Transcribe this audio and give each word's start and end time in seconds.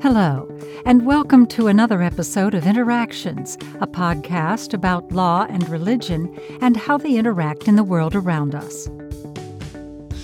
Hello, 0.00 0.48
and 0.86 1.04
welcome 1.04 1.44
to 1.48 1.66
another 1.66 2.02
episode 2.02 2.54
of 2.54 2.68
Interactions, 2.68 3.56
a 3.80 3.86
podcast 3.88 4.72
about 4.72 5.10
law 5.10 5.44
and 5.50 5.68
religion 5.68 6.38
and 6.60 6.76
how 6.76 6.96
they 6.96 7.16
interact 7.16 7.66
in 7.66 7.74
the 7.74 7.82
world 7.82 8.14
around 8.14 8.54
us. 8.54 8.88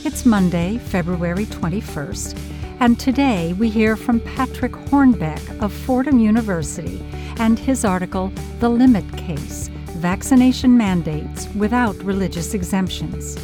It's 0.05 0.25
Monday, 0.25 0.79
February 0.79 1.47
21st, 1.47 2.39
and 2.79 3.01
today 3.01 3.53
we 3.55 3.69
hear 3.69 3.97
from 3.97 4.21
Patrick 4.21 4.71
Hornbeck 4.71 5.61
of 5.61 5.73
Fordham 5.73 6.21
University 6.21 7.05
and 7.39 7.59
his 7.59 7.85
article, 7.85 8.29
The 8.61 8.69
Limit 8.69 9.17
Case 9.17 9.71
Vaccination 9.97 10.79
Mandates 10.79 11.49
Without 11.57 11.97
Religious 12.05 12.55
Exemptions. 12.55 13.37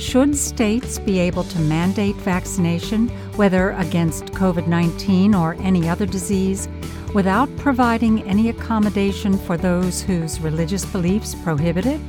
Should 0.00 0.34
states 0.34 0.98
be 0.98 1.18
able 1.18 1.44
to 1.44 1.58
mandate 1.60 2.16
vaccination, 2.16 3.12
whether 3.40 3.70
against 3.78 4.26
COVID 4.32 4.66
19 4.66 5.34
or 5.34 5.56
any 5.60 5.88
other 5.88 6.04
disease, 6.04 6.68
without 7.14 7.48
providing 7.56 8.22
any 8.24 8.50
accommodation 8.50 9.38
for 9.38 9.56
those 9.56 10.02
whose 10.02 10.38
religious 10.40 10.84
beliefs 10.84 11.34
prohibit 11.36 11.86
it? 11.86 12.02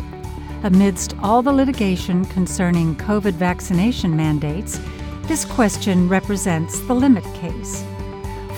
Amidst 0.64 1.16
all 1.24 1.42
the 1.42 1.54
litigation 1.54 2.26
concerning 2.26 2.98
COVID 2.98 3.32
vaccination 3.32 4.14
mandates, 4.14 4.78
this 5.22 5.46
question 5.46 6.10
represents 6.10 6.82
the 6.82 6.94
limit 6.94 7.24
case. 7.36 7.82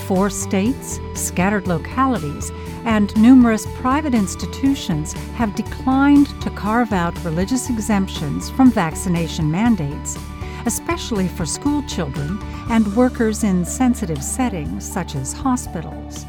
Four 0.08 0.32
states, 0.32 1.00
scattered 1.14 1.68
localities, 1.68 2.52
and 2.86 3.16
numerous 3.16 3.68
private 3.76 4.16
institutions 4.16 5.14
have 5.36 5.54
declined 5.54 6.26
to 6.42 6.50
carve 6.50 6.92
out 6.92 7.24
religious 7.24 7.70
exemptions 7.70 8.50
from 8.50 8.72
vaccination 8.72 9.52
mandates, 9.52 10.18
especially 10.66 11.28
for 11.28 11.46
school 11.46 11.84
children 11.84 12.40
and 12.70 12.96
workers 12.96 13.44
in 13.44 13.66
sensitive 13.66 14.24
settings 14.24 14.90
such 14.90 15.16
as 15.16 15.34
hospitals. 15.34 16.26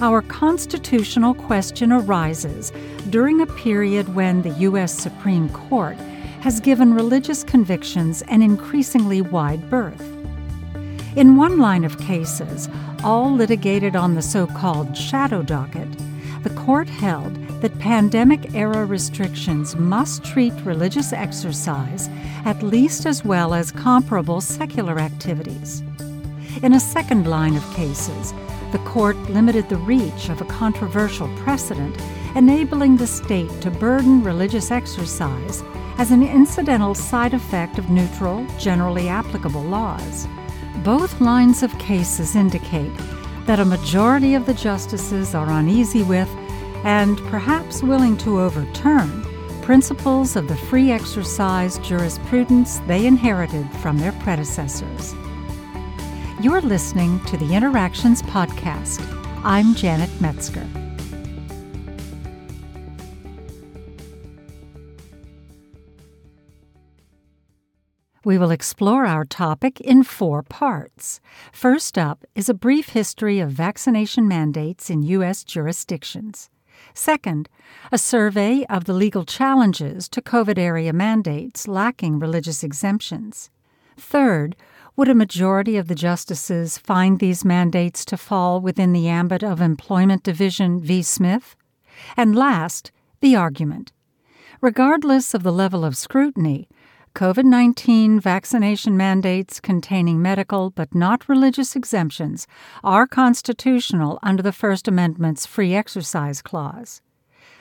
Our 0.00 0.20
constitutional 0.20 1.34
question 1.34 1.90
arises 1.90 2.70
during 3.08 3.40
a 3.40 3.46
period 3.46 4.14
when 4.14 4.42
the 4.42 4.50
U.S. 4.50 4.92
Supreme 4.92 5.48
Court 5.48 5.96
has 6.40 6.60
given 6.60 6.94
religious 6.94 7.42
convictions 7.42 8.22
an 8.28 8.42
increasingly 8.42 9.22
wide 9.22 9.70
berth. 9.70 10.02
In 11.16 11.36
one 11.36 11.58
line 11.58 11.84
of 11.84 11.98
cases, 11.98 12.68
all 13.02 13.32
litigated 13.34 13.96
on 13.96 14.14
the 14.14 14.22
so 14.22 14.46
called 14.46 14.94
shadow 14.94 15.42
docket, 15.42 15.88
the 16.42 16.50
court 16.50 16.88
held 16.88 17.38
that 17.66 17.80
pandemic 17.80 18.54
era 18.54 18.84
restrictions 18.84 19.74
must 19.74 20.22
treat 20.24 20.52
religious 20.64 21.12
exercise 21.12 22.08
at 22.44 22.62
least 22.62 23.06
as 23.06 23.24
well 23.24 23.52
as 23.52 23.72
comparable 23.72 24.40
secular 24.40 25.00
activities. 25.00 25.82
In 26.62 26.74
a 26.74 26.78
second 26.78 27.26
line 27.26 27.56
of 27.56 27.74
cases, 27.74 28.32
the 28.70 28.78
court 28.84 29.16
limited 29.30 29.68
the 29.68 29.78
reach 29.78 30.28
of 30.28 30.40
a 30.40 30.44
controversial 30.44 31.28
precedent, 31.38 32.00
enabling 32.36 32.98
the 32.98 33.06
state 33.08 33.50
to 33.62 33.70
burden 33.72 34.22
religious 34.22 34.70
exercise 34.70 35.64
as 35.98 36.12
an 36.12 36.22
incidental 36.22 36.94
side 36.94 37.34
effect 37.34 37.80
of 37.80 37.90
neutral, 37.90 38.46
generally 38.60 39.08
applicable 39.08 39.64
laws. 39.64 40.28
Both 40.84 41.20
lines 41.20 41.64
of 41.64 41.76
cases 41.80 42.36
indicate 42.36 42.96
that 43.46 43.58
a 43.58 43.64
majority 43.64 44.34
of 44.34 44.46
the 44.46 44.54
justices 44.54 45.34
are 45.34 45.50
uneasy 45.50 46.04
with 46.04 46.30
and 46.86 47.18
perhaps 47.24 47.82
willing 47.82 48.16
to 48.16 48.40
overturn 48.40 49.24
principles 49.60 50.36
of 50.36 50.46
the 50.46 50.56
free 50.56 50.92
exercise 50.92 51.78
jurisprudence 51.80 52.78
they 52.86 53.06
inherited 53.06 53.68
from 53.82 53.98
their 53.98 54.12
predecessors. 54.12 55.12
You're 56.40 56.60
listening 56.60 57.18
to 57.24 57.36
the 57.38 57.54
Interactions 57.54 58.22
Podcast. 58.22 59.00
I'm 59.42 59.74
Janet 59.74 60.10
Metzger. 60.20 60.64
We 68.24 68.38
will 68.38 68.52
explore 68.52 69.06
our 69.06 69.24
topic 69.24 69.80
in 69.80 70.04
four 70.04 70.44
parts. 70.44 71.20
First 71.52 71.98
up 71.98 72.24
is 72.36 72.48
a 72.48 72.54
brief 72.54 72.90
history 72.90 73.40
of 73.40 73.50
vaccination 73.50 74.28
mandates 74.28 74.88
in 74.88 75.02
U.S. 75.02 75.42
jurisdictions. 75.42 76.48
Second, 76.96 77.50
a 77.92 77.98
survey 77.98 78.64
of 78.70 78.86
the 78.86 78.94
legal 78.94 79.26
challenges 79.26 80.08
to 80.08 80.22
COVID 80.22 80.56
area 80.56 80.94
mandates 80.94 81.68
lacking 81.68 82.18
religious 82.18 82.64
exemptions. 82.64 83.50
Third, 83.98 84.56
would 84.96 85.10
a 85.10 85.14
majority 85.14 85.76
of 85.76 85.88
the 85.88 85.94
justices 85.94 86.78
find 86.78 87.18
these 87.18 87.44
mandates 87.44 88.02
to 88.06 88.16
fall 88.16 88.62
within 88.62 88.94
the 88.94 89.08
ambit 89.08 89.44
of 89.44 89.60
Employment 89.60 90.22
Division 90.22 90.80
v. 90.80 91.02
Smith? 91.02 91.54
And 92.16 92.34
last, 92.34 92.92
the 93.20 93.36
argument. 93.36 93.92
Regardless 94.62 95.34
of 95.34 95.42
the 95.42 95.52
level 95.52 95.84
of 95.84 95.98
scrutiny, 95.98 96.66
COVID 97.16 97.46
19 97.46 98.20
vaccination 98.20 98.94
mandates 98.94 99.58
containing 99.58 100.20
medical 100.20 100.68
but 100.68 100.94
not 100.94 101.26
religious 101.30 101.74
exemptions 101.74 102.46
are 102.84 103.06
constitutional 103.06 104.18
under 104.22 104.42
the 104.42 104.52
First 104.52 104.86
Amendment's 104.86 105.46
Free 105.46 105.74
Exercise 105.74 106.42
Clause. 106.42 107.00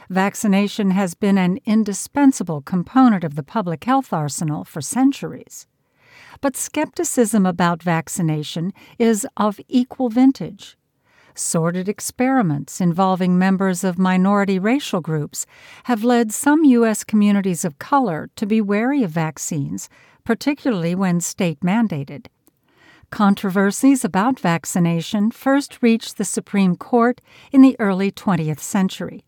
Vaccination 0.09 0.91
has 0.91 1.13
been 1.13 1.38
an 1.38 1.59
indispensable 1.63 2.63
component 2.63 3.23
of 3.23 3.35
the 3.35 3.43
public 3.43 3.85
health 3.85 4.11
arsenal 4.11 4.66
for 4.66 4.81
centuries. 4.81 5.67
But 6.41 6.57
skepticism 6.57 7.45
about 7.45 7.81
vaccination 7.81 8.73
is 8.99 9.25
of 9.37 9.61
equal 9.69 10.09
vintage 10.09 10.75
sordid 11.35 11.88
experiments 11.88 12.81
involving 12.81 13.38
members 13.38 13.84
of 13.84 14.00
minority 14.00 14.57
racial 14.57 15.01
groups 15.01 15.46
have 15.85 16.03
led 16.03 16.31
some 16.31 16.63
U.S. 16.63 17.03
communities 17.03 17.63
of 17.63 17.79
color 17.79 18.29
to 18.35 18.46
be 18.46 18.62
wary 18.62 19.03
of 19.03 19.12
vaccines, 19.12 19.90
particularly 20.23 20.96
when 20.96 21.19
state 21.19 21.59
mandated. 21.62 22.28
Controversies 23.12 24.03
about 24.03 24.40
vaccination 24.40 25.31
first 25.31 25.81
reached 25.81 26.18
the 26.18 26.25
Supreme 26.25 26.75
Court 26.75 27.22
in 27.52 27.62
the 27.62 27.75
early 27.79 28.12
20th 28.12 28.59
century. 28.59 29.23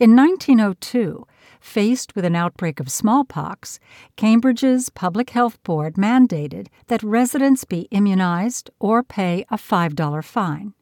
In 0.00 0.16
1902, 0.16 1.26
faced 1.60 2.14
with 2.14 2.24
an 2.24 2.34
outbreak 2.34 2.80
of 2.80 2.90
smallpox, 2.90 3.78
Cambridge's 4.16 4.90
Public 4.90 5.30
Health 5.30 5.62
Board 5.62 5.94
mandated 5.94 6.66
that 6.88 7.02
residents 7.02 7.64
be 7.64 7.88
immunized 7.90 8.70
or 8.80 9.02
pay 9.02 9.44
a 9.50 9.56
$5 9.56 10.24
fine. 10.24 10.74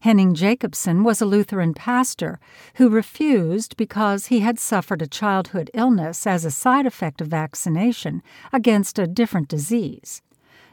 Henning 0.00 0.34
Jacobson 0.34 1.04
was 1.04 1.20
a 1.20 1.26
Lutheran 1.26 1.74
pastor 1.74 2.40
who 2.76 2.88
refused 2.88 3.76
because 3.76 4.26
he 4.26 4.40
had 4.40 4.58
suffered 4.58 5.02
a 5.02 5.06
childhood 5.06 5.70
illness 5.74 6.26
as 6.26 6.44
a 6.44 6.50
side 6.50 6.86
effect 6.86 7.20
of 7.20 7.28
vaccination 7.28 8.22
against 8.50 8.98
a 8.98 9.06
different 9.06 9.48
disease. 9.48 10.22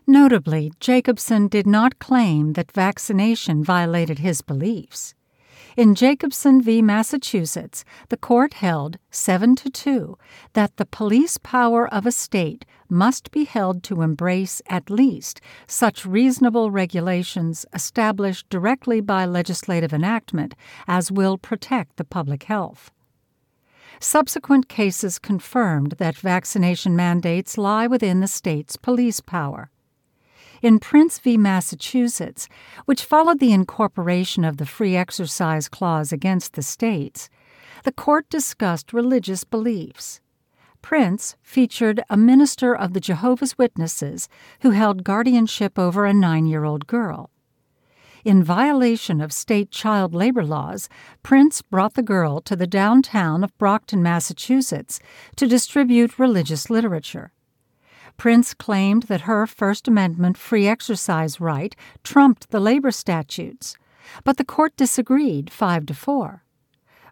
Notably, 0.08 0.72
Jacobson 0.80 1.50
did 1.50 1.68
not 1.68 2.00
claim 2.00 2.54
that 2.54 2.72
vaccination 2.72 3.66
violated 3.66 4.20
his 4.20 4.42
beliefs. 4.42 5.14
In 5.78 5.94
Jacobson 5.94 6.60
v. 6.60 6.82
Massachusetts, 6.82 7.86
the 8.10 8.18
court 8.18 8.56
held 8.56 8.98
7 9.12 9.56
to 9.58 9.70
2 9.70 10.18
that 10.54 10.76
the 10.78 10.88
police 10.88 11.38
power 11.38 11.88
of 11.94 12.08
a 12.08 12.12
state 12.12 12.66
must 12.90 13.30
be 13.30 13.44
held 13.44 13.84
to 13.84 14.02
embrace 14.02 14.60
at 14.66 14.90
least 14.90 15.40
such 15.68 16.04
reasonable 16.04 16.72
regulations 16.72 17.64
established 17.76 18.50
directly 18.50 19.02
by 19.02 19.24
legislative 19.24 19.94
enactment 19.94 20.56
as 20.88 21.12
will 21.12 21.38
protect 21.38 21.98
the 21.98 22.04
public 22.04 22.46
health. 22.46 22.90
Subsequent 24.00 24.68
cases 24.68 25.20
confirmed 25.20 25.92
that 26.00 26.18
vaccination 26.18 26.96
mandates 26.96 27.56
lie 27.56 27.86
within 27.86 28.20
the 28.20 28.28
state's 28.28 28.78
police 28.78 29.22
power 29.22 29.70
in 30.62 30.80
Prince 30.80 31.20
v. 31.20 31.38
Massachusetts, 31.38 32.48
which 32.86 33.04
followed 33.04 33.40
the 33.40 33.54
incorporation 33.54 34.44
of 34.44 34.58
the 34.58 34.66
Free 34.66 34.96
Exercise 34.96 35.70
Clause 35.70 36.12
against 36.12 36.54
the 36.54 36.64
states, 36.64 37.30
the 37.84 37.92
court 37.92 38.30
discussed 38.30 38.94
religious 38.94 39.44
beliefs. 39.44 40.20
Prince 40.82 41.36
featured 41.42 42.02
a 42.10 42.18
minister 42.18 42.76
of 42.76 42.94
the 42.94 43.00
Jehovah's 43.00 43.58
Witnesses 43.58 44.30
who 44.62 44.72
held 44.72 45.04
guardianship 45.04 45.78
over 45.78 46.06
a 46.06 46.14
nine 46.14 46.46
year 46.46 46.64
old 46.64 46.88
girl. 46.88 47.30
In 48.24 48.44
violation 48.44 49.22
of 49.22 49.32
state 49.32 49.72
child 49.72 50.14
labor 50.14 50.44
laws, 50.44 50.90
Prince 51.24 51.62
brought 51.62 51.94
the 51.94 52.04
girl 52.04 52.42
to 52.42 52.56
the 52.56 52.68
downtown 52.68 53.44
of 53.44 53.58
Brockton, 53.58 54.04
Massachusetts, 54.04 55.00
to 55.38 55.48
distribute 55.48 56.20
religious 56.20 56.70
literature. 56.70 57.32
Prince 58.18 58.56
claimed 58.56 59.04
that 59.04 59.22
her 59.22 59.46
First 59.46 59.88
Amendment 59.88 60.38
free 60.38 60.68
exercise 60.68 61.40
right 61.40 61.76
trumped 62.04 62.50
the 62.50 62.60
labor 62.60 62.92
statutes, 62.92 63.78
but 64.24 64.38
the 64.38 64.46
court 64.46 64.76
disagreed 64.76 65.52
5 65.52 65.86
to 65.86 65.94
4. 65.94 66.44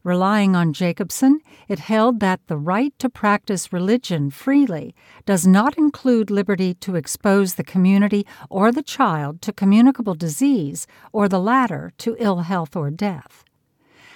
Relying 0.03 0.55
on 0.55 0.73
Jacobson, 0.73 1.39
it 1.67 1.79
held 1.79 2.19
that 2.19 2.39
the 2.47 2.57
right 2.57 2.93
to 2.99 3.09
practice 3.09 3.73
religion 3.73 4.29
freely 4.29 4.93
does 5.25 5.47
not 5.47 5.77
include 5.77 6.29
liberty 6.29 6.75
to 6.75 6.95
expose 6.95 7.55
the 7.55 7.63
community 7.63 8.25
or 8.49 8.71
the 8.71 8.83
child 8.83 9.41
to 9.41 9.53
communicable 9.53 10.13
disease 10.13 10.85
or 11.11 11.27
the 11.27 11.39
latter 11.39 11.91
to 11.97 12.15
ill 12.19 12.41
health 12.41 12.75
or 12.75 12.91
death. 12.91 13.43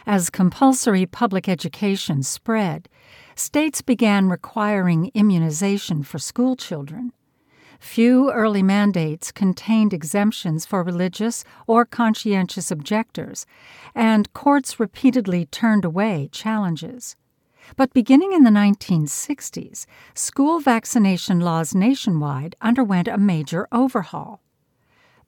As 0.06 0.30
compulsory 0.30 1.06
public 1.06 1.50
education 1.50 2.24
spread, 2.24 2.90
states 3.36 3.81
began 3.81 4.30
requiring 4.30 5.12
immunization 5.13 6.04
for 6.04 6.19
school 6.19 6.56
children. 6.56 7.12
Few 7.80 8.30
early 8.31 8.62
mandates 8.62 9.31
contained 9.31 9.94
exemptions 9.94 10.66
for 10.66 10.84
religious 10.84 11.46
or 11.66 11.86
conscientious 11.86 12.72
objectors, 12.72 13.46
and 13.96 14.31
courts 14.34 14.80
repeatedly 14.80 15.46
turned 15.46 15.86
away 15.86 16.30
challenges. 16.31 17.16
But 17.78 17.94
beginning 17.94 18.34
in 18.34 18.44
the 18.44 18.50
1960s, 18.50 19.86
school 20.13 20.60
vaccination 20.60 21.40
laws 21.40 21.74
nationwide 21.74 22.56
underwent 22.62 23.07
a 23.07 23.18
major 23.18 23.68
overhaul. 23.72 24.42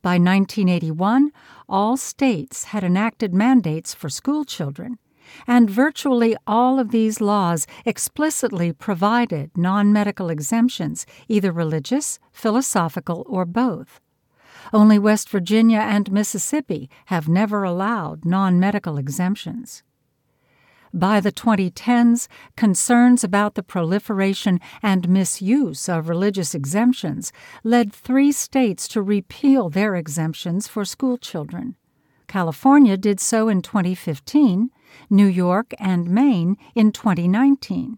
By 0.02 0.14
1981, 0.14 1.32
all 1.70 1.96
states 1.96 2.66
had 2.66 2.84
enacted 2.84 3.36
mandates 3.36 3.94
for 3.94 4.10
school 4.10 4.46
children, 4.46 4.98
and 5.46 5.70
virtually 5.70 6.36
all 6.48 6.80
of 6.80 6.90
these 6.90 7.22
laws 7.22 7.68
explicitly 7.86 8.74
provided 8.74 9.56
non 9.56 9.94
medical 9.94 10.30
exemptions, 10.30 11.06
either 11.28 11.52
religious, 11.52 12.18
philosophical, 12.32 13.24
or 13.28 13.46
both. 13.46 14.02
Only 14.74 14.98
West 14.98 15.30
Virginia 15.30 15.80
and 15.80 16.12
Mississippi 16.12 16.90
have 17.06 17.30
never 17.30 17.64
allowed 17.64 18.26
non 18.26 18.60
medical 18.60 18.98
exemptions. 18.98 19.84
By 20.94 21.22
the 21.22 21.32
2010s, 21.32 22.28
concerns 22.58 23.24
about 23.24 23.56
the 23.56 23.64
proliferation 23.64 24.60
and 24.84 25.08
misuse 25.08 25.88
of 25.88 26.10
religious 26.10 26.54
exemptions 26.54 27.32
led 27.64 27.94
three 27.94 28.34
states 28.34 28.90
to 28.90 29.02
repeal 29.02 29.70
their 29.70 29.96
exemptions 29.96 30.68
for 30.68 30.84
school 30.84 31.18
children. 31.18 31.76
California 32.28 32.98
did 32.98 33.22
so 33.22 33.48
in 33.48 33.62
2015, 33.62 34.70
New 35.10 35.26
York 35.26 35.74
and 35.80 36.10
Maine 36.10 36.58
in 36.76 36.92
2019. 36.92 37.98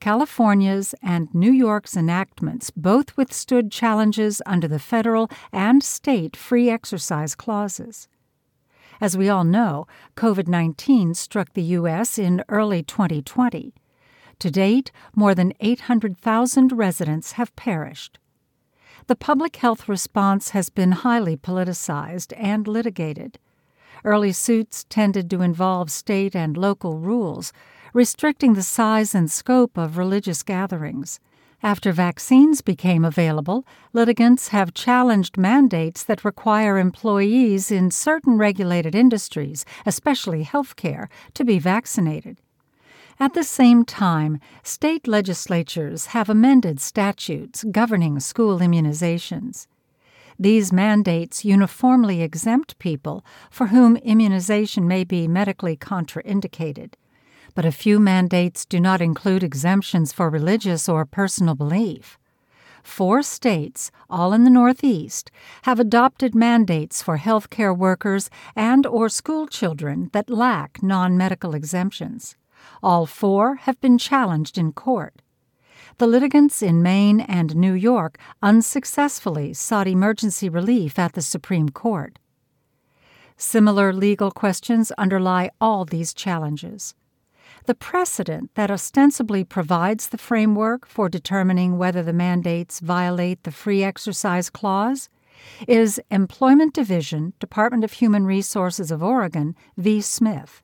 California's 0.00 0.94
and 1.02 1.28
New 1.34 1.52
York's 1.52 1.96
enactments 1.96 2.70
both 2.70 3.16
withstood 3.16 3.70
challenges 3.70 4.40
under 4.46 4.68
the 4.68 4.78
federal 4.78 5.30
and 5.52 5.82
state 5.82 6.36
free 6.36 6.68
exercise 6.68 7.34
clauses. 7.34 8.08
As 9.00 9.16
we 9.16 9.28
all 9.28 9.44
know, 9.44 9.86
COVID 10.16 10.48
19 10.48 11.14
struck 11.14 11.52
the 11.52 11.62
U.S. 11.62 12.18
in 12.18 12.44
early 12.48 12.82
2020. 12.82 13.74
To 14.38 14.50
date, 14.50 14.90
more 15.14 15.34
than 15.34 15.52
800,000 15.60 16.72
residents 16.72 17.32
have 17.32 17.54
perished. 17.56 18.18
The 19.06 19.16
public 19.16 19.56
health 19.56 19.88
response 19.88 20.50
has 20.50 20.70
been 20.70 20.92
highly 20.92 21.36
politicized 21.36 22.32
and 22.36 22.66
litigated. 22.66 23.38
Early 24.04 24.32
suits 24.32 24.84
tended 24.88 25.30
to 25.30 25.42
involve 25.42 25.90
state 25.90 26.34
and 26.34 26.56
local 26.56 26.98
rules, 26.98 27.52
restricting 27.92 28.54
the 28.54 28.62
size 28.62 29.14
and 29.14 29.30
scope 29.30 29.76
of 29.76 29.98
religious 29.98 30.42
gatherings. 30.42 31.20
After 31.64 31.92
vaccines 31.92 32.60
became 32.60 33.06
available, 33.06 33.66
litigants 33.94 34.48
have 34.48 34.74
challenged 34.74 35.38
mandates 35.38 36.02
that 36.04 36.22
require 36.22 36.76
employees 36.76 37.70
in 37.70 37.90
certain 37.90 38.36
regulated 38.36 38.94
industries, 38.94 39.64
especially 39.86 40.44
healthcare, 40.44 41.08
to 41.32 41.42
be 41.42 41.58
vaccinated. 41.58 42.36
At 43.18 43.32
the 43.32 43.42
same 43.42 43.86
time, 43.86 44.40
state 44.62 45.08
legislatures 45.08 46.08
have 46.08 46.28
amended 46.28 46.80
statutes 46.80 47.64
governing 47.72 48.20
school 48.20 48.58
immunizations. 48.58 49.66
These 50.38 50.70
mandates 50.70 51.46
uniformly 51.46 52.20
exempt 52.20 52.78
people 52.78 53.24
for 53.50 53.68
whom 53.68 53.96
immunization 53.96 54.86
may 54.86 55.02
be 55.02 55.26
medically 55.26 55.78
contraindicated 55.78 56.92
but 57.54 57.64
a 57.64 57.72
few 57.72 58.00
mandates 58.00 58.64
do 58.64 58.80
not 58.80 59.00
include 59.00 59.42
exemptions 59.42 60.12
for 60.12 60.28
religious 60.28 60.88
or 60.88 61.04
personal 61.04 61.54
belief. 61.54 62.18
Four 62.82 63.22
states, 63.22 63.90
all 64.10 64.32
in 64.32 64.44
the 64.44 64.50
Northeast, 64.50 65.30
have 65.62 65.80
adopted 65.80 66.34
mandates 66.34 67.02
for 67.02 67.16
healthcare 67.16 67.76
workers 67.76 68.28
and 68.54 68.86
or 68.86 69.08
school 69.08 69.46
children 69.46 70.10
that 70.12 70.28
lack 70.28 70.82
non-medical 70.82 71.54
exemptions. 71.54 72.36
All 72.82 73.06
four 73.06 73.56
have 73.56 73.80
been 73.80 73.96
challenged 73.96 74.58
in 74.58 74.72
court. 74.72 75.22
The 75.98 76.06
litigants 76.06 76.60
in 76.60 76.82
Maine 76.82 77.20
and 77.20 77.56
New 77.56 77.72
York 77.72 78.18
unsuccessfully 78.42 79.54
sought 79.54 79.86
emergency 79.86 80.48
relief 80.48 80.98
at 80.98 81.12
the 81.12 81.22
Supreme 81.22 81.68
Court. 81.68 82.18
Similar 83.36 83.92
legal 83.92 84.30
questions 84.30 84.92
underlie 84.98 85.50
all 85.60 85.84
these 85.84 86.12
challenges. 86.12 86.94
The 87.66 87.74
precedent 87.74 88.54
that 88.56 88.70
ostensibly 88.70 89.42
provides 89.42 90.08
the 90.08 90.18
framework 90.18 90.86
for 90.86 91.08
determining 91.08 91.78
whether 91.78 92.02
the 92.02 92.12
mandates 92.12 92.78
violate 92.78 93.44
the 93.44 93.50
Free 93.50 93.82
Exercise 93.82 94.50
Clause 94.50 95.08
is 95.66 95.98
Employment 96.10 96.74
Division, 96.74 97.32
Department 97.40 97.82
of 97.82 97.94
Human 97.94 98.26
Resources 98.26 98.90
of 98.90 99.02
Oregon 99.02 99.56
v. 99.78 100.02
Smith. 100.02 100.62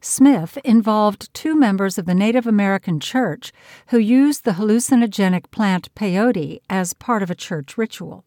Smith 0.00 0.58
involved 0.64 1.32
two 1.34 1.54
members 1.54 1.98
of 1.98 2.04
the 2.04 2.16
Native 2.16 2.48
American 2.48 2.98
church 2.98 3.52
who 3.88 3.98
used 3.98 4.44
the 4.44 4.52
hallucinogenic 4.52 5.52
plant 5.52 5.94
peyote 5.94 6.58
as 6.68 6.94
part 6.94 7.22
of 7.22 7.30
a 7.30 7.36
church 7.36 7.78
ritual. 7.78 8.24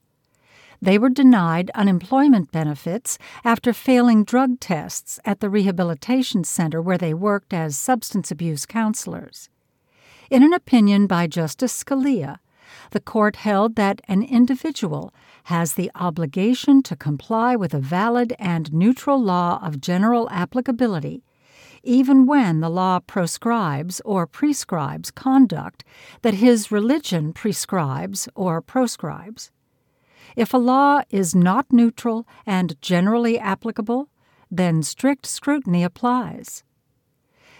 They 0.81 0.97
were 0.97 1.09
denied 1.09 1.71
unemployment 1.73 2.51
benefits 2.51 3.17
after 3.43 3.73
failing 3.73 4.23
drug 4.23 4.59
tests 4.59 5.19
at 5.25 5.39
the 5.39 5.49
rehabilitation 5.49 6.43
center 6.43 6.81
where 6.81 6.97
they 6.97 7.13
worked 7.13 7.53
as 7.53 7.75
substance 7.77 8.29
abuse 8.29 8.65
counselors. 8.65 9.49
In 10.29 10.43
an 10.43 10.53
opinion 10.53 11.07
by 11.07 11.27
Justice 11.27 11.83
Scalia, 11.83 12.39
the 12.91 12.99
court 12.99 13.37
held 13.37 13.75
that 13.75 14.01
an 14.07 14.21
individual 14.21 15.13
has 15.45 15.73
the 15.73 15.89
obligation 15.95 16.83
to 16.83 16.95
comply 16.95 17.55
with 17.55 17.73
a 17.73 17.79
valid 17.79 18.33
and 18.37 18.71
neutral 18.73 19.21
law 19.21 19.59
of 19.63 19.81
general 19.81 20.29
applicability, 20.29 21.23
even 21.81 22.25
when 22.25 22.59
the 22.59 22.69
law 22.69 22.99
proscribes 22.99 24.01
or 24.03 24.27
prescribes 24.27 25.11
conduct 25.11 25.83
that 26.21 26.35
his 26.35 26.71
religion 26.71 27.33
prescribes 27.33 28.27
or 28.35 28.61
proscribes. 28.61 29.51
If 30.37 30.53
a 30.53 30.57
law 30.57 31.01
is 31.09 31.33
not 31.33 31.73
neutral 31.73 32.27
and 32.45 32.79
generally 32.79 33.39
applicable, 33.39 34.07
then 34.51 34.83
strict 34.83 35.25
scrutiny 35.25 35.83
applies. 35.83 36.63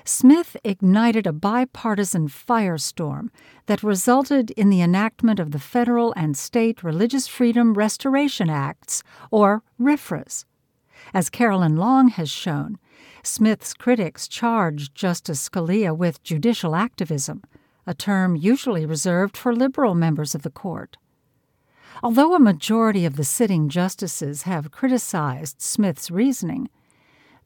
Smith 0.06 0.56
ignited 0.64 1.26
a 1.26 1.34
bipartisan 1.34 2.28
firestorm 2.28 3.30
that 3.66 3.82
resulted 3.82 4.52
in 4.52 4.70
the 4.70 4.82
enactment 4.82 5.40
of 5.40 5.50
the 5.50 5.60
Federal 5.60 6.14
and 6.16 6.38
State 6.38 6.84
Religious 6.84 7.28
Freedom 7.28 7.74
Restoration 7.74 8.48
Acts, 8.48 9.02
or 9.32 9.64
RFRAs. 9.82 10.46
As 11.16 11.32
Carolyn 11.32 11.78
Long 11.78 12.10
has 12.10 12.30
shown, 12.30 12.78
Smith's 13.24 13.74
critics 13.74 14.28
charged 14.28 14.94
Justice 14.94 15.50
Scalia 15.50 15.98
with 15.98 16.22
judicial 16.22 16.76
activism, 16.76 17.42
a 17.88 17.96
term 17.96 18.36
usually 18.36 18.86
reserved 18.86 19.36
for 19.36 19.56
liberal 19.56 19.96
members 19.96 20.36
of 20.36 20.44
the 20.44 20.52
court. 20.52 20.98
Although 22.04 22.36
a 22.36 22.40
majority 22.40 23.06
of 23.06 23.16
the 23.16 23.24
sitting 23.24 23.70
justices 23.70 24.44
have 24.44 24.72
criticized 24.72 25.62
Smith's 25.62 26.12
reasoning, 26.12 26.70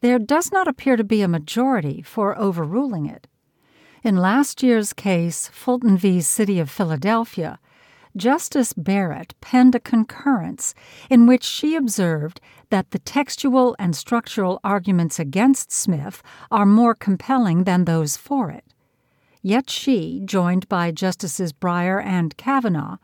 there 0.01 0.19
does 0.19 0.51
not 0.51 0.67
appear 0.67 0.95
to 0.95 1.03
be 1.03 1.21
a 1.21 1.27
majority 1.27 2.01
for 2.01 2.37
overruling 2.37 3.05
it. 3.05 3.27
In 4.03 4.17
last 4.17 4.63
year's 4.63 4.93
case, 4.93 5.47
Fulton 5.49 5.97
v. 5.97 6.21
City 6.21 6.59
of 6.59 6.71
Philadelphia, 6.71 7.59
Justice 8.17 8.73
Barrett 8.73 9.35
penned 9.39 9.75
a 9.75 9.79
concurrence 9.79 10.73
in 11.09 11.27
which 11.27 11.43
she 11.43 11.75
observed 11.75 12.41
that 12.69 12.91
the 12.91 12.99
textual 12.99 13.75
and 13.79 13.95
structural 13.95 14.59
arguments 14.63 15.19
against 15.19 15.71
Smith 15.71 16.21
are 16.49 16.65
more 16.65 16.95
compelling 16.95 17.63
than 17.63 17.85
those 17.85 18.17
for 18.17 18.49
it. 18.49 18.65
Yet 19.41 19.69
she, 19.69 20.21
joined 20.25 20.67
by 20.67 20.91
Justices 20.91 21.53
Breyer 21.53 22.03
and 22.03 22.35
Kavanaugh, 22.37 22.97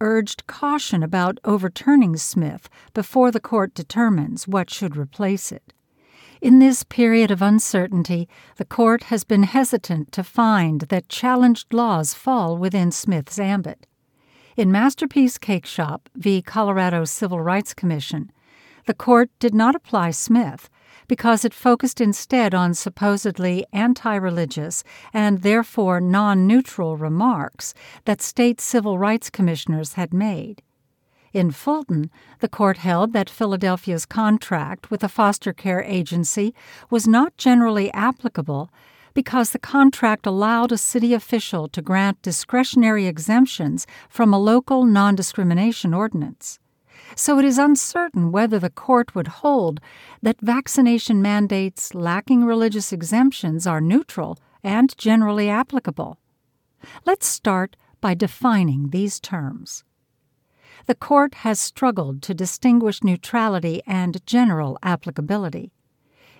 urged 0.00 0.46
caution 0.46 1.02
about 1.02 1.38
overturning 1.44 2.16
Smith 2.16 2.68
before 2.94 3.30
the 3.30 3.40
court 3.40 3.74
determines 3.74 4.46
what 4.46 4.70
should 4.70 4.96
replace 4.96 5.52
it. 5.52 5.72
In 6.40 6.60
this 6.60 6.84
period 6.84 7.30
of 7.30 7.42
uncertainty, 7.42 8.28
the 8.56 8.64
court 8.64 9.04
has 9.04 9.24
been 9.24 9.42
hesitant 9.42 10.12
to 10.12 10.22
find 10.22 10.82
that 10.82 11.08
challenged 11.08 11.74
laws 11.74 12.14
fall 12.14 12.56
within 12.56 12.92
Smith's 12.92 13.38
ambit. 13.38 13.86
In 14.56 14.70
Masterpiece 14.70 15.38
Cakeshop 15.38 16.08
v. 16.14 16.42
Colorado 16.42 17.04
Civil 17.04 17.40
Rights 17.40 17.74
Commission, 17.74 18.30
the 18.86 18.94
court 18.94 19.30
did 19.38 19.54
not 19.54 19.74
apply 19.74 20.12
Smith 20.12 20.70
because 21.08 21.44
it 21.44 21.54
focused 21.54 22.00
instead 22.00 22.54
on 22.54 22.74
supposedly 22.74 23.66
anti 23.72 24.14
religious 24.14 24.84
and 25.12 25.42
therefore 25.42 26.00
non 26.00 26.46
neutral 26.46 26.96
remarks 26.96 27.74
that 28.04 28.22
state 28.22 28.60
civil 28.60 28.98
rights 28.98 29.30
commissioners 29.30 29.94
had 29.94 30.14
made. 30.14 30.62
In 31.32 31.50
Fulton, 31.50 32.10
the 32.40 32.48
court 32.48 32.78
held 32.78 33.12
that 33.12 33.28
Philadelphia's 33.28 34.06
contract 34.06 34.90
with 34.90 35.04
a 35.04 35.08
foster 35.08 35.52
care 35.52 35.82
agency 35.82 36.54
was 36.90 37.06
not 37.06 37.36
generally 37.36 37.92
applicable 37.92 38.70
because 39.14 39.50
the 39.50 39.58
contract 39.58 40.26
allowed 40.26 40.72
a 40.72 40.78
city 40.78 41.12
official 41.12 41.68
to 41.68 41.82
grant 41.82 42.22
discretionary 42.22 43.06
exemptions 43.06 43.86
from 44.08 44.32
a 44.32 44.38
local 44.38 44.84
non 44.84 45.14
discrimination 45.14 45.92
ordinance. 45.92 46.58
So 47.14 47.38
it 47.38 47.44
is 47.44 47.58
uncertain 47.58 48.32
whether 48.32 48.58
the 48.58 48.70
court 48.70 49.14
would 49.14 49.28
hold 49.28 49.80
that 50.22 50.40
vaccination 50.40 51.22
mandates 51.22 51.94
lacking 51.94 52.44
religious 52.44 52.92
exemptions 52.92 53.66
are 53.66 53.80
neutral 53.80 54.38
and 54.62 54.96
generally 54.98 55.48
applicable. 55.48 56.18
Let's 57.04 57.26
start 57.26 57.76
by 58.00 58.14
defining 58.14 58.90
these 58.90 59.18
terms 59.18 59.84
the 60.88 60.94
court 60.94 61.34
has 61.44 61.60
struggled 61.60 62.22
to 62.22 62.32
distinguish 62.32 63.04
neutrality 63.04 63.82
and 63.86 64.24
general 64.24 64.78
applicability. 64.82 65.70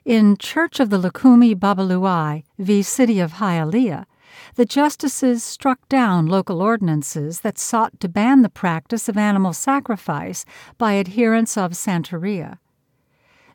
In 0.07 0.39
Church 0.39 0.81
of 0.81 0.89
the 0.89 0.99
Lukumi 0.99 1.55
Babalu 1.55 2.07
Aye 2.07 2.45
v. 2.59 2.83
City 2.83 3.21
of 3.21 3.35
Hialeah, 3.35 4.07
the 4.55 4.65
justices 4.65 5.43
struck 5.43 5.89
down 5.89 6.27
local 6.27 6.61
ordinances 6.61 7.41
that 7.41 7.59
sought 7.59 7.99
to 8.01 8.09
ban 8.09 8.43
the 8.43 8.49
practice 8.49 9.09
of 9.09 9.17
animal 9.17 9.53
sacrifice 9.53 10.45
by 10.77 10.97
adherents 10.99 11.57
of 11.57 11.73
Santeria. 11.73 12.59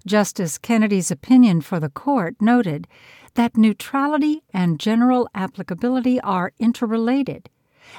Justice 0.06 0.58
Kennedy's 0.58 1.12
opinion 1.12 1.62
for 1.62 1.80
the 1.80 1.90
court 1.90 2.36
noted 2.42 2.88
that 3.36 3.58
neutrality 3.58 4.44
and 4.54 4.80
general 4.80 5.30
applicability 5.34 6.20
are 6.22 6.52
interrelated 6.60 7.50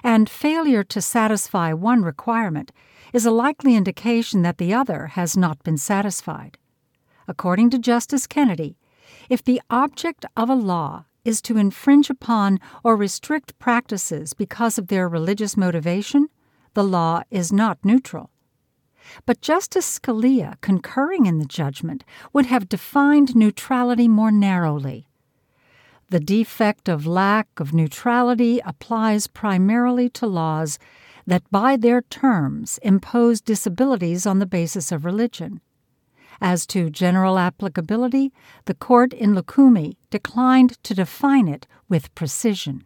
and 0.02 0.28
failure 0.28 0.84
to 0.84 1.00
satisfy 1.00 1.72
one 1.72 2.02
requirement 2.02 2.72
is 3.12 3.26
a 3.26 3.30
likely 3.30 3.74
indication 3.74 4.42
that 4.42 4.58
the 4.58 4.74
other 4.74 5.08
has 5.08 5.36
not 5.36 5.62
been 5.62 5.78
satisfied. 5.78 6.58
According 7.28 7.70
to 7.70 7.78
Justice 7.78 8.26
Kennedy, 8.26 8.76
if 9.28 9.42
the 9.42 9.62
object 9.70 10.26
of 10.36 10.50
a 10.50 10.54
law 10.54 11.04
is 11.24 11.40
to 11.42 11.56
infringe 11.56 12.10
upon 12.10 12.60
or 12.82 12.96
restrict 12.96 13.58
practices 13.58 14.34
because 14.34 14.78
of 14.78 14.88
their 14.88 15.08
religious 15.08 15.56
motivation, 15.56 16.28
the 16.74 16.84
law 16.84 17.22
is 17.30 17.52
not 17.52 17.78
neutral. 17.84 18.30
But 19.26 19.40
Justice 19.40 19.98
Scalia, 19.98 20.56
concurring 20.60 21.26
in 21.26 21.38
the 21.38 21.44
judgment, 21.44 22.04
would 22.32 22.46
have 22.46 22.68
defined 22.68 23.36
neutrality 23.36 24.08
more 24.08 24.32
narrowly. 24.32 25.06
The 26.10 26.20
defect 26.20 26.88
of 26.88 27.06
lack 27.06 27.48
of 27.58 27.72
neutrality 27.72 28.60
applies 28.64 29.26
primarily 29.26 30.08
to 30.10 30.26
laws 30.26 30.78
that 31.26 31.50
by 31.50 31.76
their 31.76 32.02
terms 32.02 32.78
impose 32.82 33.40
disabilities 33.40 34.26
on 34.26 34.38
the 34.38 34.46
basis 34.46 34.92
of 34.92 35.04
religion. 35.04 35.60
As 36.46 36.66
to 36.66 36.90
general 36.90 37.38
applicability, 37.38 38.30
the 38.66 38.74
court 38.74 39.14
in 39.14 39.34
Lukumi 39.34 39.96
declined 40.10 40.76
to 40.84 40.94
define 40.94 41.48
it 41.48 41.66
with 41.88 42.14
precision. 42.14 42.84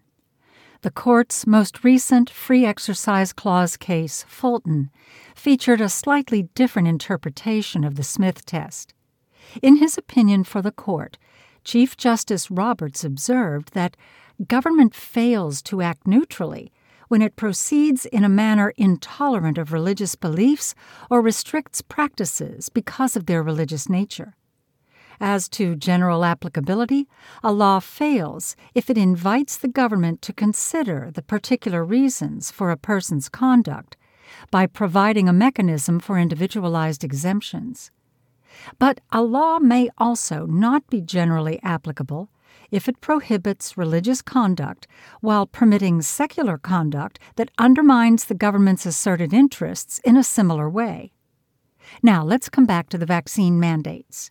The 0.83 0.93
court's 0.93 1.45
most 1.45 1.83
recent 1.83 2.31
Free 2.31 2.65
Exercise 2.65 3.33
Clause 3.33 3.77
case, 3.77 4.25
Fulton, 4.29 4.91
featured 5.35 5.81
a 5.81 5.88
slightly 5.88 6.45
different 6.55 6.87
interpretation 6.87 7.83
of 7.83 7.97
the 7.97 8.05
Smith 8.05 8.47
test. 8.47 8.95
In 9.61 9.79
his 9.79 9.99
opinion 9.99 10.45
for 10.45 10.62
the 10.62 10.71
court, 10.71 11.19
Chief 11.65 11.97
Justice 11.97 12.53
Roberts 12.53 13.03
observed 13.03 13.75
that 13.75 13.97
government 14.47 14.95
fails 14.95 15.62
to 15.62 15.83
act 15.83 16.07
neutrally 16.07 16.71
when 17.09 17.23
it 17.23 17.37
proceeds 17.37 18.07
in 18.07 18.25
a 18.25 18.29
manner 18.29 18.73
intolerant 18.77 19.59
of 19.59 19.73
religious 19.73 20.15
beliefs 20.15 20.75
or 21.11 21.21
restricts 21.21 21.83
practices 21.83 22.69
because 22.69 23.17
of 23.17 23.27
their 23.27 23.43
religious 23.43 23.88
nature. 23.88 24.37
As 25.21 25.49
to 25.50 25.75
general 25.75 26.25
applicability, 26.25 27.09
a 27.43 27.53
law 27.53 27.81
fails 27.81 28.55
if 28.75 28.88
it 28.88 28.97
invites 28.97 29.57
the 29.57 29.67
government 29.67 30.23
to 30.23 30.33
consider 30.33 31.11
the 31.12 31.23
particular 31.23 31.85
reasons 31.85 32.53
for 32.53 32.71
a 32.71 32.77
person's 32.77 33.29
conduct 33.29 33.97
by 34.50 34.67
providing 34.67 35.29
a 35.29 35.33
mechanism 35.33 35.99
for 35.99 36.19
individualized 36.19 37.03
exemptions. 37.03 37.91
But 38.79 39.00
a 39.11 39.23
law 39.23 39.59
may 39.59 39.88
also 39.99 40.47
not 40.47 40.87
be 40.88 41.00
generally 41.00 41.61
applicable 41.62 42.31
if 42.71 42.89
it 42.89 43.01
prohibits 43.01 43.77
religious 43.77 44.23
conduct 44.23 44.87
while 45.21 45.47
permitting 45.47 46.03
secular 46.03 46.59
conduct 46.59 47.19
that 47.37 47.51
undermines 47.59 48.25
the 48.25 48.35
government's 48.35 48.87
asserted 48.87 49.33
interests 49.33 50.01
in 50.05 50.17
a 50.17 50.25
similar 50.25 50.69
way. 50.69 51.13
Now, 52.03 52.23
let's 52.23 52.49
come 52.49 52.67
back 52.67 52.89
to 52.91 52.99
the 52.99 53.07
vaccine 53.07 53.59
mandates. 53.59 54.31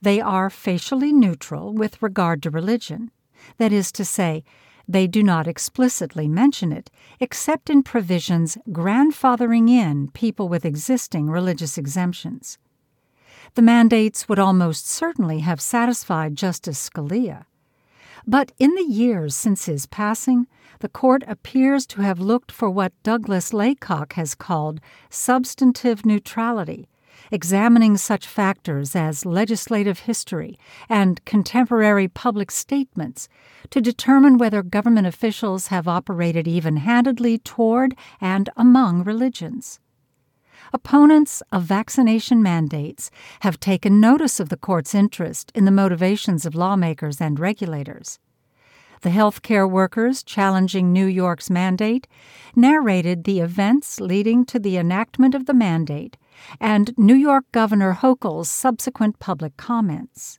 They 0.00 0.20
are 0.20 0.50
facially 0.50 1.12
neutral 1.12 1.72
with 1.72 2.02
regard 2.02 2.42
to 2.42 2.50
religion. 2.50 3.10
That 3.58 3.72
is 3.72 3.90
to 3.92 4.04
say, 4.04 4.44
they 4.86 5.06
do 5.06 5.22
not 5.22 5.46
explicitly 5.46 6.28
mention 6.28 6.72
it, 6.72 6.90
except 7.20 7.70
in 7.70 7.82
provisions 7.82 8.58
grandfathering 8.68 9.70
in 9.70 10.10
people 10.10 10.48
with 10.48 10.64
existing 10.64 11.30
religious 11.30 11.78
exemptions 11.78 12.58
the 13.54 13.62
mandates 13.62 14.28
would 14.28 14.38
almost 14.38 14.86
certainly 14.88 15.40
have 15.40 15.60
satisfied 15.60 16.36
Justice 16.36 16.88
Scalia. 16.88 17.44
But 18.26 18.52
in 18.58 18.74
the 18.74 18.84
years 18.84 19.34
since 19.34 19.66
his 19.66 19.86
passing, 19.86 20.46
the 20.78 20.88
court 20.88 21.22
appears 21.26 21.86
to 21.86 22.02
have 22.02 22.20
looked 22.20 22.52
for 22.52 22.70
what 22.70 22.92
Douglas 23.02 23.52
Laycock 23.52 24.14
has 24.14 24.34
called 24.34 24.80
substantive 25.10 26.06
neutrality, 26.06 26.88
examining 27.30 27.96
such 27.96 28.26
factors 28.26 28.94
as 28.94 29.26
legislative 29.26 30.00
history 30.00 30.58
and 30.88 31.24
contemporary 31.24 32.08
public 32.08 32.50
statements 32.50 33.28
to 33.70 33.80
determine 33.80 34.38
whether 34.38 34.62
government 34.62 35.06
officials 35.06 35.68
have 35.68 35.88
operated 35.88 36.46
even 36.46 36.76
handedly 36.78 37.38
toward 37.38 37.94
and 38.20 38.50
among 38.56 39.04
religions. 39.04 39.80
Opponents 40.74 41.42
of 41.52 41.64
vaccination 41.64 42.42
mandates 42.42 43.10
have 43.40 43.60
taken 43.60 44.00
notice 44.00 44.40
of 44.40 44.48
the 44.48 44.56
court's 44.56 44.94
interest 44.94 45.52
in 45.54 45.66
the 45.66 45.70
motivations 45.70 46.46
of 46.46 46.54
lawmakers 46.54 47.20
and 47.20 47.38
regulators. 47.38 48.18
The 49.02 49.10
healthcare 49.10 49.68
workers 49.68 50.22
challenging 50.22 50.90
New 50.90 51.04
York's 51.04 51.50
mandate 51.50 52.06
narrated 52.56 53.24
the 53.24 53.40
events 53.40 54.00
leading 54.00 54.46
to 54.46 54.58
the 54.58 54.78
enactment 54.78 55.34
of 55.34 55.44
the 55.44 55.52
mandate 55.52 56.16
and 56.58 56.96
New 56.96 57.16
York 57.16 57.44
Governor 57.52 57.92
Hochul's 57.92 58.48
subsequent 58.48 59.18
public 59.18 59.56
comments. 59.58 60.38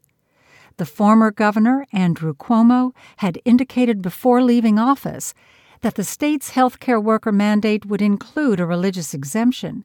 The 0.78 0.86
former 0.88 1.30
governor, 1.30 1.86
Andrew 1.94 2.34
Cuomo, 2.34 2.94
had 3.18 3.38
indicated 3.46 4.02
before 4.02 4.42
leaving 4.42 4.80
office 4.80 5.36
that 5.82 5.94
the 5.94 6.04
state's 6.04 6.52
healthcare 6.52 7.04
worker 7.04 7.32
mandate 7.32 7.86
would 7.86 8.02
include 8.02 8.60
a 8.60 8.66
religious 8.66 9.14
exemption, 9.14 9.84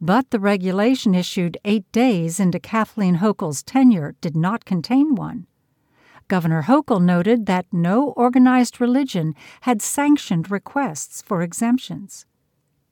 but 0.00 0.30
the 0.30 0.40
regulation 0.40 1.14
issued 1.14 1.58
eight 1.64 1.90
days 1.92 2.40
into 2.40 2.58
Kathleen 2.58 3.16
Hochul's 3.18 3.62
tenure 3.62 4.14
did 4.20 4.36
not 4.36 4.64
contain 4.64 5.14
one. 5.14 5.46
Governor 6.28 6.62
Hochul 6.62 7.02
noted 7.02 7.46
that 7.46 7.66
no 7.70 8.10
organized 8.10 8.80
religion 8.80 9.34
had 9.62 9.82
sanctioned 9.82 10.50
requests 10.50 11.20
for 11.22 11.42
exemptions. 11.42 12.26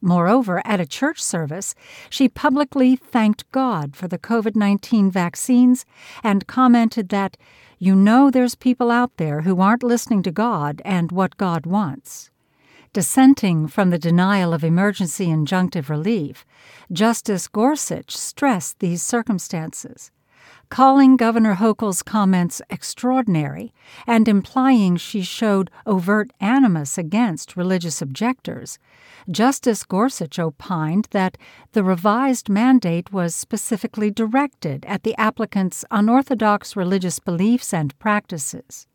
Moreover, 0.03 0.61
at 0.65 0.81
a 0.81 0.87
church 0.87 1.23
service, 1.23 1.77
she 2.11 2.29
publicly 2.29 2.97
thanked 2.97 3.51
God 3.53 3.95
for 3.95 4.09
the 4.09 4.19
COVID 4.19 4.57
19 4.57 5.11
vaccines 5.13 5.87
and 6.25 6.49
commented 6.49 7.09
that, 7.11 7.37
You 7.79 7.95
know, 7.95 8.29
there's 8.29 8.57
people 8.57 8.91
out 8.91 9.17
there 9.17 9.43
who 9.43 9.61
aren't 9.61 9.85
listening 9.85 10.25
to 10.25 10.33
God 10.33 10.83
and 10.85 11.13
what 11.13 11.37
God 11.37 11.67
wants. 11.67 12.32
Dissenting 12.95 13.69
from 13.69 13.89
the 13.89 13.99
denial 13.99 14.53
of 14.53 14.63
emergency 14.63 15.29
injunctive 15.29 15.89
relief, 15.89 16.45
Justice 16.93 17.49
Gorsuch 17.49 18.15
stressed 18.15 18.81
these 18.81 19.03
circumstances, 19.03 20.11
calling 20.69 21.17
Governor 21.17 21.55
Hochul's 21.55 22.03
comments 22.03 22.61
extraordinary 22.69 23.73
and 24.07 24.29
implying 24.29 24.99
she 24.99 25.23
showed 25.23 25.71
overt 25.87 26.33
animus 26.39 26.99
against 26.99 27.57
religious 27.57 28.03
objectors. 28.03 28.79
Justice 29.31 29.85
Gorsuch 29.85 30.39
opined 30.39 31.09
that 31.13 31.39
the 31.73 31.83
revised 31.83 32.51
mandate 32.51 33.11
was 33.11 33.35
specifically 33.35 34.11
directed 34.11 34.85
at 34.85 35.03
the 35.03 35.19
applicant's 35.19 35.83
unorthodox 35.91 36.77
religious 36.77 37.21
beliefs 37.21 37.73
and 37.73 37.99
practices. 37.99 38.87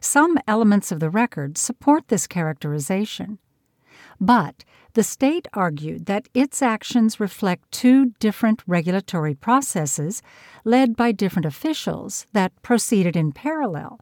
Some 0.00 0.38
elements 0.46 0.92
of 0.92 1.00
the 1.00 1.10
record 1.10 1.58
support 1.58 2.08
this 2.08 2.26
characterization. 2.26 3.38
But 4.20 4.64
the 4.94 5.02
state 5.02 5.46
argued 5.52 6.06
that 6.06 6.28
its 6.34 6.62
actions 6.62 7.20
reflect 7.20 7.70
two 7.70 8.14
different 8.18 8.62
regulatory 8.66 9.34
processes 9.34 10.22
led 10.64 10.96
by 10.96 11.12
different 11.12 11.46
officials 11.46 12.26
that 12.32 12.52
proceeded 12.62 13.16
in 13.16 13.32
parallel. 13.32 14.00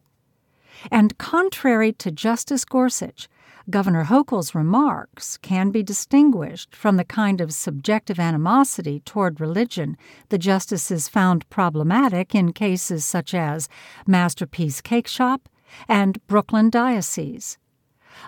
And 0.91 1.17
contrary 1.17 1.91
to 1.93 2.11
Justice 2.11 2.65
Gorsuch, 2.65 3.27
Governor 3.69 4.05
Hochul's 4.05 4.55
remarks 4.55 5.37
can 5.37 5.71
be 5.71 5.83
distinguished 5.83 6.73
from 6.73 6.95
the 6.95 7.03
kind 7.03 7.41
of 7.41 7.53
subjective 7.53 8.17
animosity 8.17 9.01
toward 9.01 9.41
religion 9.41 9.97
the 10.29 10.37
justices 10.37 11.09
found 11.09 11.49
problematic 11.49 12.33
in 12.33 12.53
cases 12.53 13.03
such 13.03 13.33
as 13.33 13.67
Masterpiece 14.05 14.81
Cakeshop 14.81 15.41
and 15.87 16.25
Brooklyn 16.27 16.69
Diocese. 16.69 17.57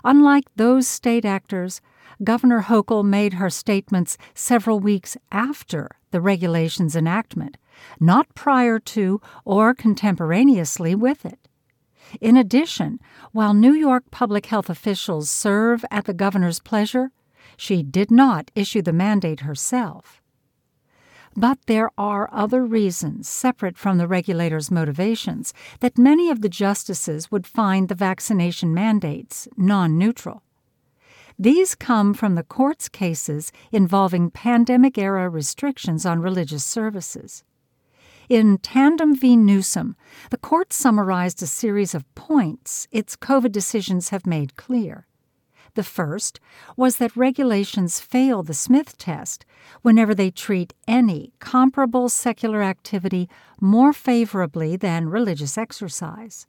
Unlike 0.03 0.45
those 0.55 0.87
state 0.87 1.25
actors, 1.25 1.81
Governor 2.23 2.63
Hochul 2.63 3.03
made 3.05 3.33
her 3.33 3.49
statements 3.49 4.17
several 4.33 4.79
weeks 4.79 5.15
after 5.31 5.89
the 6.11 6.21
regulation's 6.21 6.95
enactment, 6.95 7.57
not 7.99 8.33
prior 8.35 8.79
to 8.79 9.21
or 9.45 9.73
contemporaneously 9.73 10.95
with 10.95 11.25
it. 11.25 11.47
In 12.19 12.35
addition, 12.35 12.99
while 13.31 13.53
New 13.53 13.73
York 13.73 14.11
public 14.11 14.47
health 14.47 14.69
officials 14.69 15.29
serve 15.29 15.85
at 15.91 16.05
the 16.05 16.13
governor's 16.13 16.59
pleasure, 16.59 17.11
she 17.55 17.83
did 17.83 18.09
not 18.11 18.51
issue 18.55 18.81
the 18.81 18.93
mandate 18.93 19.41
herself. 19.41 20.21
But 21.35 21.59
there 21.67 21.91
are 21.97 22.29
other 22.31 22.65
reasons, 22.65 23.29
separate 23.29 23.77
from 23.77 23.97
the 23.97 24.07
regulator's 24.07 24.71
motivations, 24.71 25.53
that 25.79 25.97
many 25.97 26.29
of 26.29 26.41
the 26.41 26.49
justices 26.49 27.31
would 27.31 27.47
find 27.47 27.87
the 27.87 27.95
vaccination 27.95 28.73
mandates 28.73 29.47
non 29.55 29.97
neutral. 29.97 30.43
These 31.37 31.75
come 31.75 32.13
from 32.13 32.35
the 32.35 32.43
court's 32.43 32.89
cases 32.89 33.53
involving 33.71 34.29
pandemic 34.29 34.97
era 34.97 35.29
restrictions 35.29 36.05
on 36.05 36.21
religious 36.21 36.65
services. 36.65 37.43
In 38.27 38.57
Tandon 38.59 39.15
v. 39.15 39.37
Newsom, 39.37 39.95
the 40.29 40.37
court 40.37 40.73
summarized 40.73 41.41
a 41.41 41.47
series 41.47 41.95
of 41.95 42.03
points 42.13 42.87
its 42.91 43.15
COVID 43.15 43.51
decisions 43.51 44.09
have 44.09 44.27
made 44.27 44.55
clear. 44.55 45.07
The 45.79 45.83
first 45.83 46.41
was 46.75 46.97
that 46.97 47.15
regulations 47.15 48.01
fail 48.01 48.43
the 48.43 48.53
Smith 48.53 48.97
test 48.97 49.45
whenever 49.81 50.13
they 50.13 50.29
treat 50.29 50.73
any 50.89 51.31
comparable 51.39 52.09
secular 52.09 52.61
activity 52.61 53.29
more 53.61 53.93
favorably 53.93 54.75
than 54.75 55.07
religious 55.07 55.57
exercise. 55.57 56.47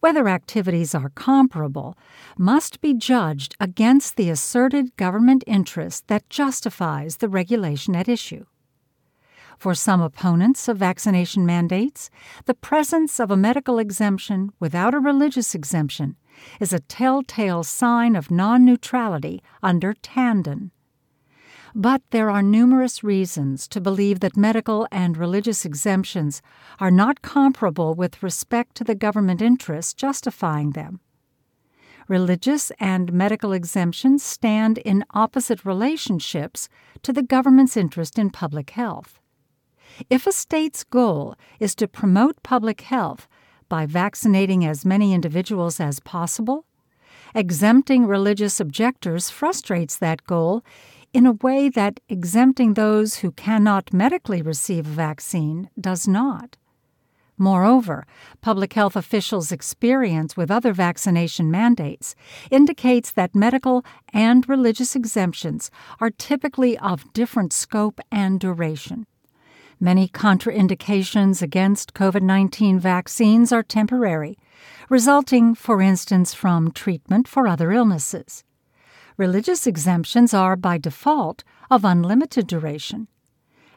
Whether 0.00 0.28
activities 0.28 0.94
are 0.94 1.10
comparable 1.10 1.94
must 2.38 2.80
be 2.80 2.94
judged 2.94 3.54
against 3.60 4.16
the 4.16 4.30
asserted 4.30 4.96
government 4.96 5.44
interest 5.46 6.08
that 6.08 6.30
justifies 6.30 7.18
the 7.18 7.28
regulation 7.28 7.94
at 7.94 8.08
issue. 8.08 8.46
For 9.58 9.74
some 9.74 10.00
opponents 10.00 10.68
of 10.68 10.78
vaccination 10.78 11.44
mandates, 11.44 12.08
the 12.46 12.54
presence 12.54 13.20
of 13.20 13.30
a 13.30 13.36
medical 13.36 13.78
exemption 13.78 14.52
without 14.58 14.94
a 14.94 15.00
religious 15.00 15.54
exemption 15.54 16.16
is 16.60 16.72
a 16.72 16.80
telltale 16.80 17.62
sign 17.64 18.16
of 18.16 18.30
non 18.30 18.64
neutrality 18.64 19.42
under 19.62 19.94
Tandon. 19.94 20.70
But 21.74 22.02
there 22.10 22.30
are 22.30 22.42
numerous 22.42 23.04
reasons 23.04 23.68
to 23.68 23.80
believe 23.80 24.20
that 24.20 24.36
medical 24.36 24.88
and 24.90 25.16
religious 25.16 25.64
exemptions 25.64 26.42
are 26.80 26.90
not 26.90 27.22
comparable 27.22 27.94
with 27.94 28.22
respect 28.22 28.74
to 28.76 28.84
the 28.84 28.94
government 28.94 29.42
interest 29.42 29.96
justifying 29.96 30.70
them. 30.70 31.00
Religious 32.08 32.72
and 32.80 33.12
medical 33.12 33.52
exemptions 33.52 34.22
stand 34.22 34.78
in 34.78 35.04
opposite 35.10 35.66
relationships 35.66 36.68
to 37.02 37.12
the 37.12 37.22
government's 37.22 37.76
interest 37.76 38.18
in 38.18 38.30
public 38.30 38.70
health. 38.70 39.20
If 40.08 40.26
a 40.26 40.32
state's 40.32 40.84
goal 40.84 41.36
is 41.60 41.74
to 41.76 41.86
promote 41.86 42.42
public 42.42 42.80
health 42.80 43.28
by 43.68 43.86
vaccinating 43.86 44.64
as 44.64 44.84
many 44.84 45.12
individuals 45.12 45.80
as 45.80 46.00
possible, 46.00 46.64
exempting 47.34 48.06
religious 48.06 48.60
objectors 48.60 49.30
frustrates 49.30 49.96
that 49.96 50.24
goal 50.24 50.64
in 51.12 51.26
a 51.26 51.32
way 51.32 51.68
that 51.68 52.00
exempting 52.08 52.74
those 52.74 53.16
who 53.16 53.32
cannot 53.32 53.92
medically 53.92 54.42
receive 54.42 54.86
a 54.86 54.90
vaccine 54.90 55.70
does 55.80 56.06
not. 56.06 56.56
Moreover, 57.38 58.04
public 58.40 58.72
health 58.72 58.96
officials' 58.96 59.52
experience 59.52 60.36
with 60.36 60.50
other 60.50 60.72
vaccination 60.72 61.50
mandates 61.50 62.16
indicates 62.50 63.12
that 63.12 63.34
medical 63.34 63.84
and 64.12 64.48
religious 64.48 64.96
exemptions 64.96 65.70
are 66.00 66.10
typically 66.10 66.76
of 66.78 67.12
different 67.12 67.52
scope 67.52 68.00
and 68.10 68.40
duration. 68.40 69.06
Many 69.80 70.08
contraindications 70.08 71.40
against 71.40 71.94
COVID 71.94 72.22
19 72.22 72.80
vaccines 72.80 73.52
are 73.52 73.62
temporary, 73.62 74.36
resulting, 74.88 75.54
for 75.54 75.80
instance, 75.80 76.34
from 76.34 76.72
treatment 76.72 77.28
for 77.28 77.46
other 77.46 77.70
illnesses. 77.70 78.42
Religious 79.16 79.68
exemptions 79.68 80.34
are, 80.34 80.56
by 80.56 80.78
default, 80.78 81.44
of 81.70 81.84
unlimited 81.84 82.48
duration. 82.48 83.06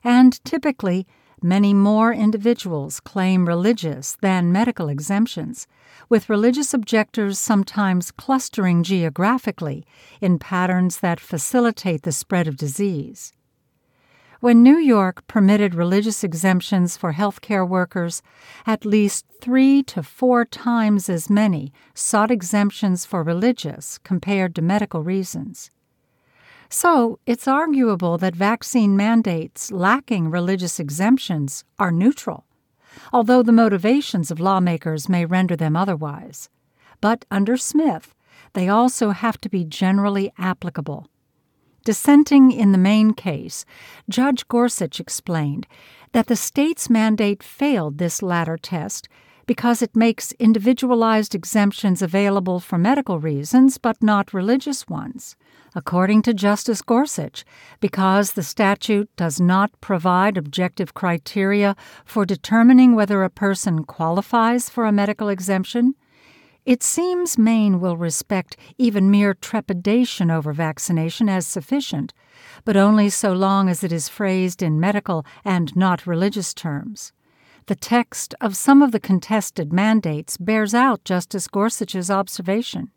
And 0.03 0.43
typically, 0.43 1.05
many 1.43 1.71
more 1.71 2.11
individuals 2.11 2.99
claim 2.99 3.47
religious 3.47 4.17
than 4.21 4.51
medical 4.51 4.89
exemptions, 4.89 5.67
with 6.09 6.29
religious 6.29 6.73
objectors 6.73 7.37
sometimes 7.37 8.11
clustering 8.11 8.81
geographically 8.81 9.85
in 10.19 10.39
patterns 10.39 10.99
that 11.01 11.19
facilitate 11.19 12.01
the 12.01 12.11
spread 12.11 12.47
of 12.47 12.57
disease. 12.57 13.33
When 14.41 14.63
New 14.63 14.80
York 14.80 15.27
permitted 15.27 15.75
religious 15.75 16.23
exemptions 16.23 16.97
for 16.97 17.13
healthcare 17.13 17.67
workers, 17.67 18.23
at 18.65 18.84
least 18.84 19.27
three 19.39 19.84
to 19.84 20.01
four 20.01 20.45
times 20.45 21.10
as 21.10 21.30
many 21.30 21.71
sought 21.93 22.32
exemptions 22.32 23.06
for 23.06 23.21
religious 23.21 23.99
compared 23.99 24.56
to 24.56 24.63
medical 24.63 25.04
reasons. 25.04 25.69
So, 26.69 27.19
it's 27.27 27.47
arguable 27.47 28.17
that 28.17 28.36
vaccine 28.36 28.97
mandates 28.97 29.71
lacking 29.71 30.32
religious 30.32 30.80
exemptions 30.80 31.63
are 31.77 31.91
neutral, 31.91 32.47
although 33.13 33.43
the 33.43 33.51
motivations 33.51 34.32
of 34.32 34.39
lawmakers 34.39 35.08
may 35.08 35.23
render 35.23 35.56
them 35.56 35.75
otherwise. 35.75 36.49
But 36.99 37.25
under 37.30 37.58
Smith, 37.58 38.15
they 38.54 38.67
also 38.67 39.12
have 39.12 39.39
to 39.41 39.49
be 39.49 39.65
generally 39.65 40.34
applicable 40.39 41.11
Dissenting 41.83 42.51
in 42.51 42.71
the 42.71 42.77
Maine 42.77 43.13
case, 43.13 43.65
Judge 44.07 44.47
Gorsuch 44.47 44.99
explained 44.99 45.65
that 46.11 46.27
the 46.27 46.35
state's 46.35 46.89
mandate 46.89 47.41
failed 47.41 47.97
this 47.97 48.21
latter 48.21 48.57
test 48.57 49.07
because 49.47 49.81
it 49.81 49.95
makes 49.95 50.31
individualized 50.33 51.33
exemptions 51.33 52.03
available 52.03 52.59
for 52.59 52.77
medical 52.77 53.19
reasons 53.19 53.79
but 53.79 54.01
not 54.01 54.33
religious 54.33 54.87
ones. 54.87 55.35
According 55.73 56.21
to 56.23 56.33
Justice 56.33 56.81
Gorsuch, 56.81 57.43
because 57.79 58.33
the 58.33 58.43
statute 58.43 59.09
does 59.15 59.41
not 59.41 59.71
provide 59.81 60.37
objective 60.37 60.93
criteria 60.93 61.75
for 62.05 62.25
determining 62.25 62.93
whether 62.93 63.23
a 63.23 63.29
person 63.29 63.85
qualifies 63.85 64.69
for 64.69 64.85
a 64.85 64.91
medical 64.91 65.29
exemption, 65.29 65.95
it 66.65 66.84
seems 66.84 67.38
Maine 67.38 67.80
will 67.80 67.97
respect 67.97 68.56
even 68.78 69.10
mere 69.10 69.34
trepidation 69.34 70.30
over 70.30 70.54
vaccination 70.54 71.28
as 71.28 71.47
sufficient, 71.47 72.13
but 72.65 72.78
only 72.78 73.10
so 73.10 73.34
long 73.34 73.67
as 73.67 73.84
it 73.84 73.91
is 73.91 74.08
phrased 74.08 74.62
in 74.62 74.80
medical 74.80 75.26
and 75.43 75.76
not 75.76 76.06
religious 76.06 76.54
terms. 76.54 77.13
The 77.65 77.76
text 77.76 78.36
of 78.41 78.56
some 78.56 78.82
of 78.82 78.91
the 78.91 79.00
contested 79.00 79.74
mandates 79.74 80.38
bears 80.38 80.74
out 80.74 81.04
Justice 81.04 81.47
Gorsuch's 81.47 82.12
observation. 82.12 82.91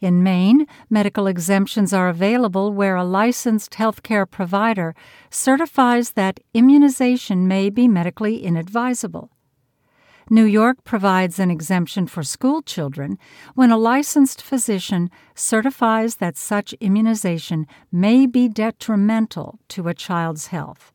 In 0.00 0.22
Maine, 0.22 0.66
medical 0.88 1.26
exemptions 1.26 1.92
are 1.92 2.08
available 2.08 2.72
where 2.72 2.96
a 2.96 3.04
licensed 3.04 3.72
healthcare 3.72 4.28
provider 4.30 4.94
certifies 5.30 6.12
that 6.12 6.40
immunization 6.54 7.46
may 7.46 7.68
be 7.68 7.86
medically 7.86 8.42
inadvisable. 8.42 9.30
New 10.32 10.44
York 10.44 10.84
provides 10.84 11.40
an 11.40 11.50
exemption 11.50 12.06
for 12.06 12.22
school 12.22 12.62
children 12.62 13.18
when 13.56 13.72
a 13.72 13.76
licensed 13.76 14.40
physician 14.40 15.10
certifies 15.34 16.16
that 16.16 16.36
such 16.36 16.72
immunization 16.74 17.66
may 17.90 18.26
be 18.26 18.48
detrimental 18.48 19.58
to 19.66 19.88
a 19.88 19.94
child's 19.94 20.46
health. 20.46 20.92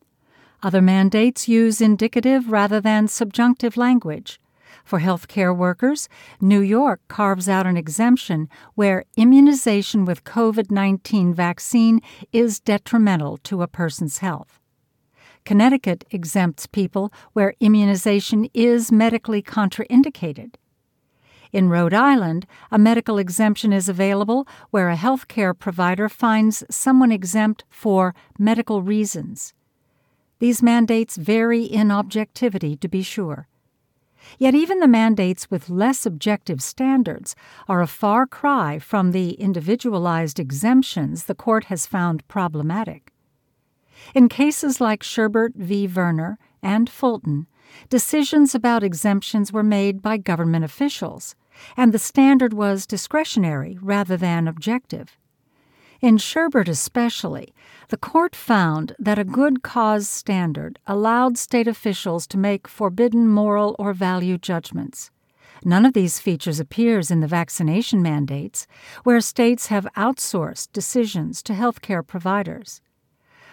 Other 0.62 0.80
mandates 0.80 1.48
use 1.48 1.82
indicative 1.82 2.50
rather 2.50 2.80
than 2.80 3.08
subjunctive 3.08 3.76
language. 3.76 4.40
For 4.84 5.00
healthcare 5.00 5.54
workers, 5.54 6.08
New 6.40 6.60
York 6.60 7.02
carves 7.08 7.46
out 7.46 7.66
an 7.66 7.76
exemption 7.76 8.48
where 8.74 9.04
immunization 9.18 10.06
with 10.06 10.24
COVID 10.24 10.70
19 10.70 11.34
vaccine 11.34 12.00
is 12.32 12.58
detrimental 12.58 13.36
to 13.38 13.60
a 13.60 13.68
person's 13.68 14.18
health. 14.18 14.60
Connecticut 15.46 16.04
exempts 16.10 16.66
people 16.66 17.12
where 17.32 17.54
immunization 17.60 18.50
is 18.52 18.90
medically 18.90 19.40
contraindicated. 19.40 20.56
In 21.52 21.68
Rhode 21.68 21.94
Island, 21.94 22.46
a 22.72 22.78
medical 22.78 23.16
exemption 23.16 23.72
is 23.72 23.88
available 23.88 24.48
where 24.70 24.88
a 24.88 24.96
health 24.96 25.28
care 25.28 25.54
provider 25.54 26.08
finds 26.08 26.64
someone 26.68 27.12
exempt 27.12 27.64
for 27.70 28.12
medical 28.40 28.82
reasons. 28.82 29.54
These 30.40 30.64
mandates 30.64 31.16
vary 31.16 31.62
in 31.62 31.92
objectivity, 31.92 32.76
to 32.78 32.88
be 32.88 33.02
sure. 33.02 33.46
Yet 34.38 34.56
even 34.56 34.80
the 34.80 34.88
mandates 34.88 35.48
with 35.48 35.70
less 35.70 36.04
objective 36.04 36.60
standards 36.60 37.36
are 37.68 37.80
a 37.80 37.86
far 37.86 38.26
cry 38.26 38.80
from 38.80 39.12
the 39.12 39.34
individualized 39.34 40.40
exemptions 40.40 41.24
the 41.24 41.36
court 41.36 41.66
has 41.66 41.86
found 41.86 42.26
problematic. 42.26 43.12
In 44.14 44.28
cases 44.28 44.80
like 44.80 45.02
Sherbert 45.02 45.54
v. 45.54 45.86
Verner 45.86 46.38
and 46.62 46.88
Fulton, 46.88 47.46
decisions 47.88 48.54
about 48.54 48.82
exemptions 48.82 49.52
were 49.52 49.62
made 49.62 50.02
by 50.02 50.16
government 50.16 50.64
officials, 50.64 51.34
and 51.76 51.92
the 51.92 51.98
standard 51.98 52.52
was 52.52 52.86
discretionary 52.86 53.78
rather 53.80 54.16
than 54.16 54.46
objective. 54.46 55.16
In 56.00 56.18
Sherbert 56.18 56.68
especially, 56.68 57.54
the 57.88 57.96
court 57.96 58.36
found 58.36 58.94
that 58.98 59.18
a 59.18 59.24
good 59.24 59.62
cause 59.62 60.08
standard 60.08 60.78
allowed 60.86 61.38
state 61.38 61.66
officials 61.66 62.26
to 62.28 62.38
make 62.38 62.68
forbidden 62.68 63.28
moral 63.28 63.74
or 63.78 63.94
value 63.94 64.36
judgments. 64.36 65.10
None 65.64 65.86
of 65.86 65.94
these 65.94 66.20
features 66.20 66.60
appears 66.60 67.10
in 67.10 67.20
the 67.20 67.26
vaccination 67.26 68.02
mandates, 68.02 68.66
where 69.04 69.20
states 69.22 69.68
have 69.68 69.88
outsourced 69.96 70.70
decisions 70.72 71.42
to 71.44 71.54
healthcare 71.54 72.06
providers. 72.06 72.82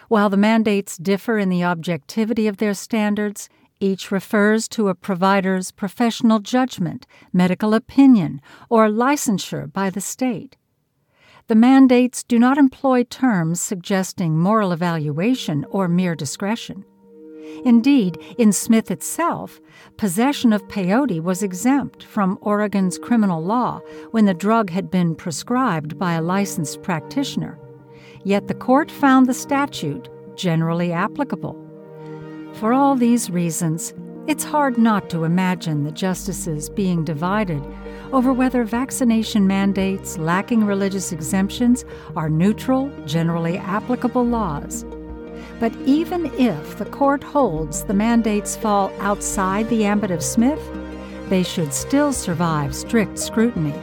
While 0.08 0.30
the 0.30 0.36
mandates 0.36 0.96
differ 0.96 1.38
in 1.38 1.48
the 1.48 1.64
objectivity 1.64 2.46
of 2.46 2.58
their 2.58 2.74
standards, 2.74 3.48
each 3.80 4.10
refers 4.10 4.68
to 4.68 4.88
a 4.88 4.94
provider's 4.94 5.70
professional 5.70 6.38
judgment, 6.38 7.06
medical 7.32 7.74
opinion, 7.74 8.40
or 8.68 8.88
licensure 8.88 9.72
by 9.72 9.90
the 9.90 10.00
state. 10.00 10.56
The 11.48 11.54
mandates 11.54 12.22
do 12.22 12.38
not 12.38 12.56
employ 12.56 13.04
terms 13.04 13.60
suggesting 13.60 14.38
moral 14.38 14.72
evaluation 14.72 15.66
or 15.68 15.88
mere 15.88 16.14
discretion. 16.14 16.84
Indeed, 17.64 18.18
in 18.38 18.52
Smith 18.52 18.90
itself, 18.90 19.60
possession 19.96 20.52
of 20.52 20.66
peyote 20.68 21.20
was 21.20 21.42
exempt 21.42 22.02
from 22.02 22.38
Oregon's 22.40 22.98
criminal 22.98 23.42
law 23.42 23.80
when 24.10 24.24
the 24.24 24.34
drug 24.34 24.70
had 24.70 24.90
been 24.90 25.14
prescribed 25.14 25.98
by 25.98 26.14
a 26.14 26.22
licensed 26.22 26.82
practitioner. 26.82 27.58
Yet 28.24 28.48
the 28.48 28.54
court 28.54 28.90
found 28.90 29.26
the 29.26 29.34
statute 29.34 30.08
generally 30.34 30.92
applicable. 30.92 31.60
For 32.54 32.72
all 32.72 32.96
these 32.96 33.30
reasons, 33.30 33.92
it's 34.26 34.44
hard 34.44 34.78
not 34.78 35.10
to 35.10 35.24
imagine 35.24 35.84
the 35.84 35.92
justices 35.92 36.70
being 36.70 37.04
divided 37.04 37.62
over 38.12 38.32
whether 38.32 38.64
vaccination 38.64 39.46
mandates 39.46 40.16
lacking 40.16 40.64
religious 40.64 41.12
exemptions 41.12 41.84
are 42.16 42.30
neutral, 42.30 42.90
generally 43.04 43.58
applicable 43.58 44.24
laws. 44.24 44.86
But 45.60 45.76
even 45.84 46.26
if 46.38 46.78
the 46.78 46.86
court 46.86 47.22
holds 47.22 47.84
the 47.84 47.92
mandates 47.92 48.56
fall 48.56 48.90
outside 49.00 49.68
the 49.68 49.84
ambit 49.84 50.10
of 50.10 50.22
Smith, 50.22 50.60
they 51.28 51.42
should 51.42 51.74
still 51.74 52.12
survive 52.12 52.74
strict 52.74 53.18
scrutiny. 53.18 53.74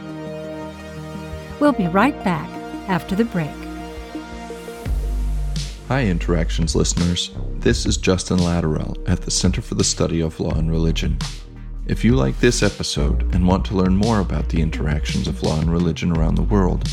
We'll 1.59 1.73
be 1.73 1.87
right 1.87 2.17
back 2.23 2.49
after 2.89 3.15
the 3.15 3.25
break. 3.25 3.60
Hi, 5.91 6.05
Interactions 6.05 6.73
listeners. 6.73 7.31
This 7.59 7.85
is 7.85 7.97
Justin 7.97 8.37
Latterell 8.37 8.97
at 9.09 9.19
the 9.19 9.29
Center 9.29 9.61
for 9.61 9.75
the 9.75 9.83
Study 9.83 10.21
of 10.21 10.39
Law 10.39 10.53
and 10.53 10.71
Religion. 10.71 11.19
If 11.85 12.05
you 12.05 12.15
like 12.15 12.39
this 12.39 12.63
episode 12.63 13.35
and 13.35 13.45
want 13.45 13.65
to 13.65 13.75
learn 13.75 13.97
more 13.97 14.21
about 14.21 14.47
the 14.47 14.61
interactions 14.61 15.27
of 15.27 15.43
law 15.43 15.59
and 15.59 15.69
religion 15.69 16.15
around 16.15 16.35
the 16.35 16.43
world, 16.43 16.89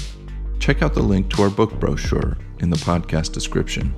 check 0.59 0.83
out 0.83 0.95
the 0.95 1.01
link 1.01 1.31
to 1.31 1.43
our 1.43 1.49
book 1.49 1.79
brochure 1.79 2.37
in 2.59 2.71
the 2.71 2.77
podcast 2.79 3.33
description. 3.33 3.95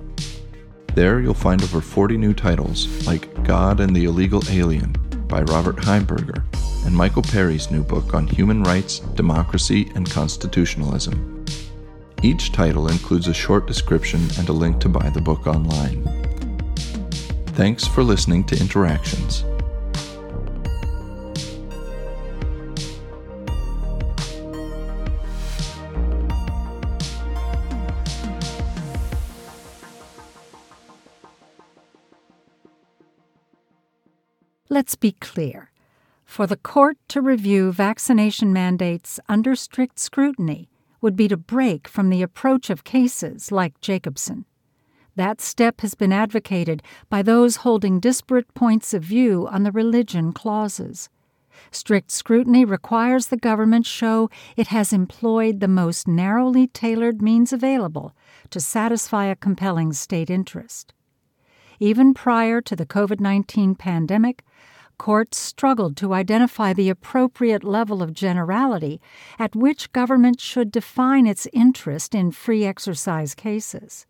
There 0.95 1.19
you'll 1.19 1.33
find 1.33 1.63
over 1.63 1.81
40 1.81 2.19
new 2.19 2.35
titles 2.35 2.87
like 3.07 3.43
God 3.43 3.81
and 3.81 3.97
the 3.97 4.05
Illegal 4.05 4.43
Alien 4.51 4.93
by 5.29 5.41
Robert 5.45 5.77
Heimburger 5.77 6.45
and 6.85 6.95
Michael 6.95 7.23
Perry's 7.23 7.71
new 7.71 7.83
book 7.83 8.13
on 8.13 8.27
human 8.27 8.63
rights, 8.65 8.99
democracy, 8.99 9.91
and 9.95 10.11
constitutionalism. 10.11 11.40
Each 12.23 12.53
title 12.53 12.89
includes 12.89 13.29
a 13.29 13.35
short 13.35 13.67
description 13.67 14.21
and 14.37 14.47
a 14.51 14.53
link 14.53 14.79
to 14.81 14.91
buy 14.91 15.09
the 15.09 15.23
book 15.23 15.47
online. 15.47 16.05
Thanks 17.57 17.87
for 17.87 18.03
listening 18.03 18.45
to 18.45 18.61
Interactions. 18.61 19.45
Let's 34.69 34.95
be 34.95 35.13
clear. 35.13 35.71
For 36.25 36.47
the 36.47 36.57
court 36.57 36.97
to 37.09 37.21
review 37.21 37.73
vaccination 37.73 38.53
mandates 38.53 39.19
under 39.29 39.57
strict 39.57 39.99
scrutiny, 39.99 40.69
would 41.01 41.17
be 41.17 41.29
to 41.29 41.37
break 41.37 41.89
from 41.89 42.11
the 42.11 42.23
approach 42.23 42.71
of 42.71 42.85
cases 42.85 43.51
like 43.51 43.81
Jacobson. 43.81 44.45
That 45.17 45.41
step 45.41 45.81
has 45.81 45.95
been 45.95 46.13
advocated 46.13 46.83
by 47.09 47.23
those 47.23 47.57
holding 47.57 48.01
disparate 48.01 48.53
points 48.55 48.95
of 48.95 49.03
view 49.03 49.47
on 49.49 49.65
the 49.65 49.73
religion 49.73 50.33
clauses. 50.33 51.09
Strict 51.71 52.11
scrutiny 52.11 52.65
requires 52.65 53.27
the 53.27 53.37
government 53.37 53.87
show 53.87 54.31
it 54.57 54.69
has 54.69 54.93
employed 54.93 55.61
the 55.61 55.69
most 55.69 56.09
narrowly 56.09 56.67
tailored 56.69 57.21
means 57.21 57.53
available 57.53 58.15
to 58.51 58.61
satisfy 58.61 59.27
a 59.27 59.37
compelling 59.37 59.93
state 59.93 60.31
interest. 60.31 60.95
Even 61.79 62.15
prior 62.15 62.61
to 62.61 62.77
the 62.77 62.87
COVID 62.87 63.21
19 63.21 63.75
pandemic, 63.75 64.43
courts 65.01 65.39
struggled 65.39 65.97
to 65.97 66.13
identify 66.13 66.75
the 66.75 66.91
appropriate 66.91 67.65
level 67.65 68.03
of 68.03 68.13
generality 68.13 69.01
at 69.39 69.57
which 69.57 69.91
government 69.93 70.39
should 70.39 70.71
define 70.71 71.27
its 71.27 71.49
interest 71.55 72.15
in 72.15 72.31
free 72.31 72.67
exercise 72.67 73.35
cases. 73.35 74.05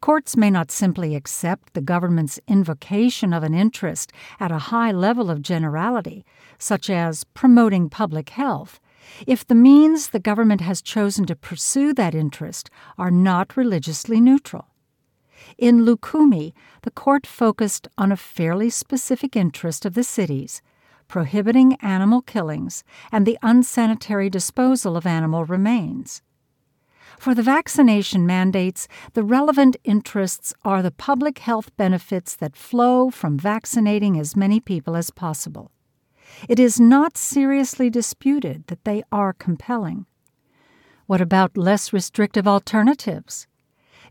Courts 0.00 0.36
may 0.36 0.48
not 0.48 0.70
simply 0.70 1.16
accept 1.16 1.74
the 1.74 1.80
government's 1.80 2.38
invocation 2.46 3.32
of 3.32 3.42
an 3.42 3.52
interest 3.52 4.12
at 4.38 4.52
a 4.52 4.70
high 4.70 4.92
level 4.92 5.28
of 5.28 5.42
generality, 5.42 6.24
such 6.56 6.88
as 6.88 7.24
promoting 7.34 7.90
public 7.90 8.28
health, 8.28 8.78
if 9.26 9.44
the 9.44 9.56
means 9.56 10.10
the 10.10 10.20
government 10.20 10.60
has 10.60 10.80
chosen 10.80 11.26
to 11.26 11.34
pursue 11.34 11.92
that 11.92 12.14
interest 12.14 12.70
are 12.96 13.10
not 13.10 13.56
religiously 13.56 14.20
neutral. 14.20 14.68
In 15.58 15.84
Lukumi, 15.84 16.52
the 16.82 16.90
court 16.90 17.26
focused 17.26 17.88
on 17.96 18.12
a 18.12 18.16
fairly 18.16 18.70
specific 18.70 19.36
interest 19.36 19.84
of 19.84 19.94
the 19.94 20.04
cities 20.04 20.62
prohibiting 21.08 21.74
animal 21.76 22.22
killings 22.22 22.84
and 23.12 23.26
the 23.26 23.38
unsanitary 23.42 24.28
disposal 24.28 24.96
of 24.96 25.06
animal 25.06 25.44
remains. 25.44 26.22
For 27.18 27.34
the 27.34 27.42
vaccination 27.42 28.26
mandates, 28.26 28.88
the 29.14 29.22
relevant 29.22 29.76
interests 29.84 30.52
are 30.64 30.82
the 30.82 30.90
public 30.90 31.38
health 31.38 31.74
benefits 31.76 32.36
that 32.36 32.56
flow 32.56 33.10
from 33.10 33.38
vaccinating 33.38 34.18
as 34.18 34.36
many 34.36 34.60
people 34.60 34.96
as 34.96 35.10
possible. 35.10 35.70
It 36.48 36.58
is 36.58 36.78
not 36.78 37.16
seriously 37.16 37.88
disputed 37.88 38.66
that 38.66 38.84
they 38.84 39.02
are 39.10 39.32
compelling. 39.32 40.06
What 41.06 41.20
about 41.20 41.56
less 41.56 41.92
restrictive 41.92 42.46
alternatives? 42.46 43.46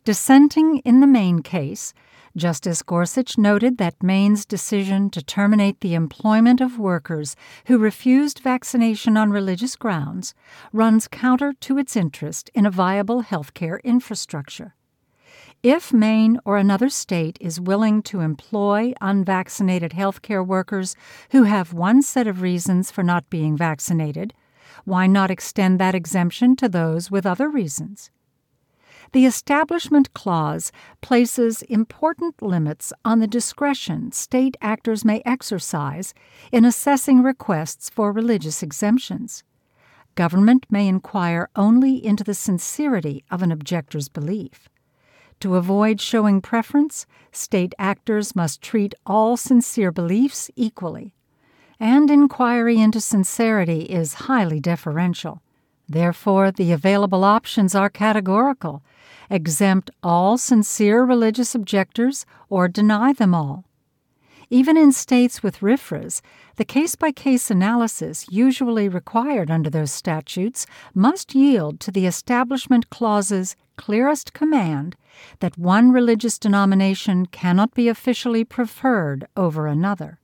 Dissenting 0.06 0.84
in 0.86 1.00
the 1.00 1.08
Maine 1.08 1.42
case, 1.42 1.92
Justice 2.38 2.84
Gorsuch 2.84 3.40
noted 3.40 3.80
that 3.80 4.04
Maine's 4.04 4.46
decision 4.46 5.10
to 5.10 5.24
terminate 5.24 5.82
the 5.82 5.96
employment 5.96 6.62
of 6.62 6.78
workers 6.78 7.36
who 7.66 7.80
refused 7.80 8.38
vaccination 8.38 9.18
on 9.18 9.32
religious 9.32 9.76
grounds 9.76 10.36
runs 10.72 11.08
counter 11.08 11.54
to 11.62 11.80
its 11.80 11.96
interest 11.96 12.52
in 12.54 12.68
a 12.68 12.70
viable 12.70 13.24
healthcare 13.24 13.82
infrastructure. 13.84 14.76
If 15.64 15.92
Maine 15.92 16.40
or 16.46 16.58
another 16.58 16.90
state 16.90 17.40
is 17.42 17.60
willing 17.60 18.04
to 18.04 18.20
employ 18.20 18.94
unvaccinated 19.02 19.94
healthcare 19.94 20.46
workers 20.46 20.96
who 21.32 21.44
have 21.44 21.74
one 21.74 22.04
set 22.04 22.28
of 22.28 22.44
reasons 22.44 22.92
for 22.92 23.02
not 23.02 23.32
being 23.32 23.58
vaccinated, 23.58 24.36
why 24.84 25.08
not 25.08 25.32
extend 25.32 25.80
that 25.80 25.96
exemption 25.96 26.56
to 26.58 26.70
those 26.70 27.10
with 27.10 27.26
other 27.26 27.50
reasons? 27.50 28.12
The 29.16 29.26
Establishment 29.26 30.14
Clause 30.14 30.74
places 31.00 31.62
important 31.62 32.42
limits 32.42 32.92
on 33.06 33.20
the 33.20 33.28
discretion 33.28 34.12
state 34.12 34.58
actors 34.60 35.06
may 35.06 35.22
exercise 35.26 36.14
in 36.52 36.66
assessing 36.66 37.24
requests 37.24 37.90
for 37.90 38.12
religious 38.12 38.62
exemptions. 38.62 39.42
Government 40.16 40.66
may 40.70 40.90
inquire 40.90 41.48
only 41.56 42.06
into 42.06 42.26
the 42.26 42.34
sincerity 42.34 43.24
of 43.32 43.42
an 43.42 43.54
objector's 43.54 44.10
belief. 44.10 44.68
To 45.40 45.56
avoid 45.56 46.02
showing 46.02 46.42
preference, 46.42 47.06
state 47.32 47.74
actors 47.80 48.36
must 48.36 48.62
treat 48.62 48.94
all 49.06 49.38
sincere 49.38 49.94
beliefs 49.94 50.52
equally. 50.58 51.16
and 51.80 52.12
inquiry 52.12 52.82
into 52.82 53.00
sincerity 53.00 53.84
is 53.84 54.26
highly 54.28 54.60
deferential. 54.60 55.42
Therefore, 55.88 56.52
the 56.52 56.74
available 56.74 57.24
options 57.24 57.74
are 57.74 57.90
categorical 57.90 58.84
exempt 59.30 59.92
all 60.04 60.38
sincere 60.38 61.04
religious 61.04 61.56
objectors 61.56 62.26
or 62.50 62.68
deny 62.68 63.14
them 63.14 63.34
all. 63.34 63.66
Even 64.50 64.78
in 64.78 64.92
states 64.92 65.42
with 65.42 65.60
RFRAs, 65.60 66.22
the 66.58 66.66
case 66.66 66.96
by 66.96 67.12
case 67.12 67.50
analysis 67.50 68.28
usually 68.30 68.88
required 68.88 69.50
under 69.50 69.70
those 69.70 69.92
statutes 69.92 70.68
must 70.94 71.34
yield 71.34 71.80
to 71.80 71.92
the 71.92 72.06
Establishment 72.06 72.90
Clause's 72.90 73.56
clearest 73.76 74.34
command 74.34 74.96
that 75.40 75.58
one 75.58 75.92
religious 75.92 76.38
denomination 76.38 77.26
cannot 77.26 77.74
be 77.74 77.88
officially 77.88 78.44
preferred 78.44 79.28
over 79.36 79.68
another. 79.68 80.20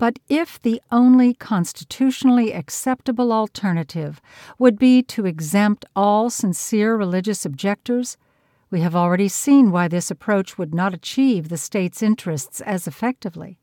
But 0.00 0.18
if 0.30 0.60
the 0.62 0.80
only 0.90 1.34
constitutionally 1.34 2.54
acceptable 2.54 3.34
alternative 3.34 4.18
would 4.58 4.78
be 4.78 5.02
to 5.02 5.26
exempt 5.26 5.84
all 5.94 6.30
sincere 6.30 6.96
religious 6.96 7.44
objectors, 7.44 8.16
we 8.70 8.80
have 8.80 8.96
already 8.96 9.28
seen 9.28 9.70
why 9.70 9.88
this 9.88 10.10
approach 10.10 10.56
would 10.56 10.74
not 10.74 10.94
achieve 10.94 11.50
the 11.50 11.58
state's 11.58 12.02
interests 12.02 12.62
as 12.62 12.86
effectively. 12.86 13.58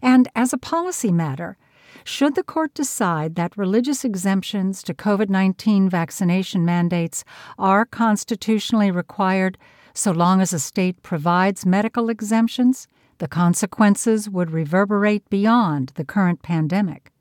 And 0.00 0.28
as 0.36 0.52
a 0.52 0.58
policy 0.58 1.10
matter, 1.10 1.56
should 2.04 2.36
the 2.36 2.44
court 2.44 2.72
decide 2.72 3.34
that 3.34 3.58
religious 3.58 4.04
exemptions 4.04 4.80
to 4.84 4.94
COVID 4.94 5.28
19 5.28 5.90
vaccination 5.90 6.64
mandates 6.64 7.24
are 7.58 7.84
constitutionally 7.84 8.92
required 8.92 9.58
so 9.92 10.12
long 10.12 10.40
as 10.40 10.52
a 10.52 10.60
state 10.60 11.02
provides 11.02 11.66
medical 11.66 12.10
exemptions, 12.10 12.86
the 13.18 13.28
consequences 13.28 14.28
would 14.28 14.50
reverberate 14.50 15.28
beyond 15.28 15.92
the 15.94 16.04
current 16.04 16.42
pandemic. 16.42 17.12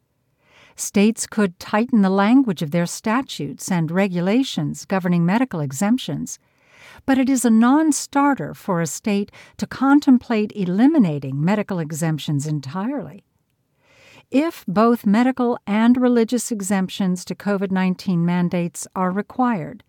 States 0.76 1.26
could 1.26 1.60
tighten 1.60 2.04
the 2.04 2.10
language 2.10 2.62
of 2.62 2.72
their 2.72 2.86
statutes 2.86 3.72
and 3.72 3.90
regulations 3.90 4.86
governing 4.86 5.26
medical 5.26 5.60
exemptions, 5.60 6.38
but 7.06 7.18
it 7.18 7.30
is 7.30 7.44
a 7.44 7.50
non 7.50 7.92
starter 7.92 8.54
for 8.54 8.80
a 8.80 8.88
state 8.88 9.32
to 9.58 9.66
contemplate 9.66 10.52
eliminating 10.56 11.44
medical 11.44 11.80
exemptions 11.80 12.46
entirely. 12.46 13.24
If 14.30 14.66
both 14.68 15.06
medical 15.06 15.58
and 15.66 15.98
religious 15.98 16.52
exemptions 16.52 17.24
to 17.26 17.36
COVID 17.36 17.72
19 17.72 18.26
mandates 18.26 18.88
are 18.96 19.10
required, 19.10 19.84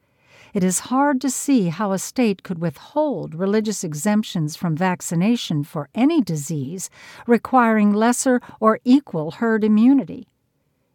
it 0.54 0.64
is 0.64 0.80
hard 0.80 1.20
to 1.20 1.30
see 1.30 1.68
how 1.68 1.92
a 1.92 1.98
state 1.98 2.42
could 2.42 2.58
withhold 2.58 3.34
religious 3.34 3.84
exemptions 3.84 4.56
from 4.56 4.76
vaccination 4.76 5.64
for 5.64 5.88
any 5.94 6.20
disease 6.20 6.90
requiring 7.26 7.92
lesser 7.92 8.40
or 8.61 8.80
equal 8.84 9.32
herd 9.32 9.64
immunity. 9.64 10.28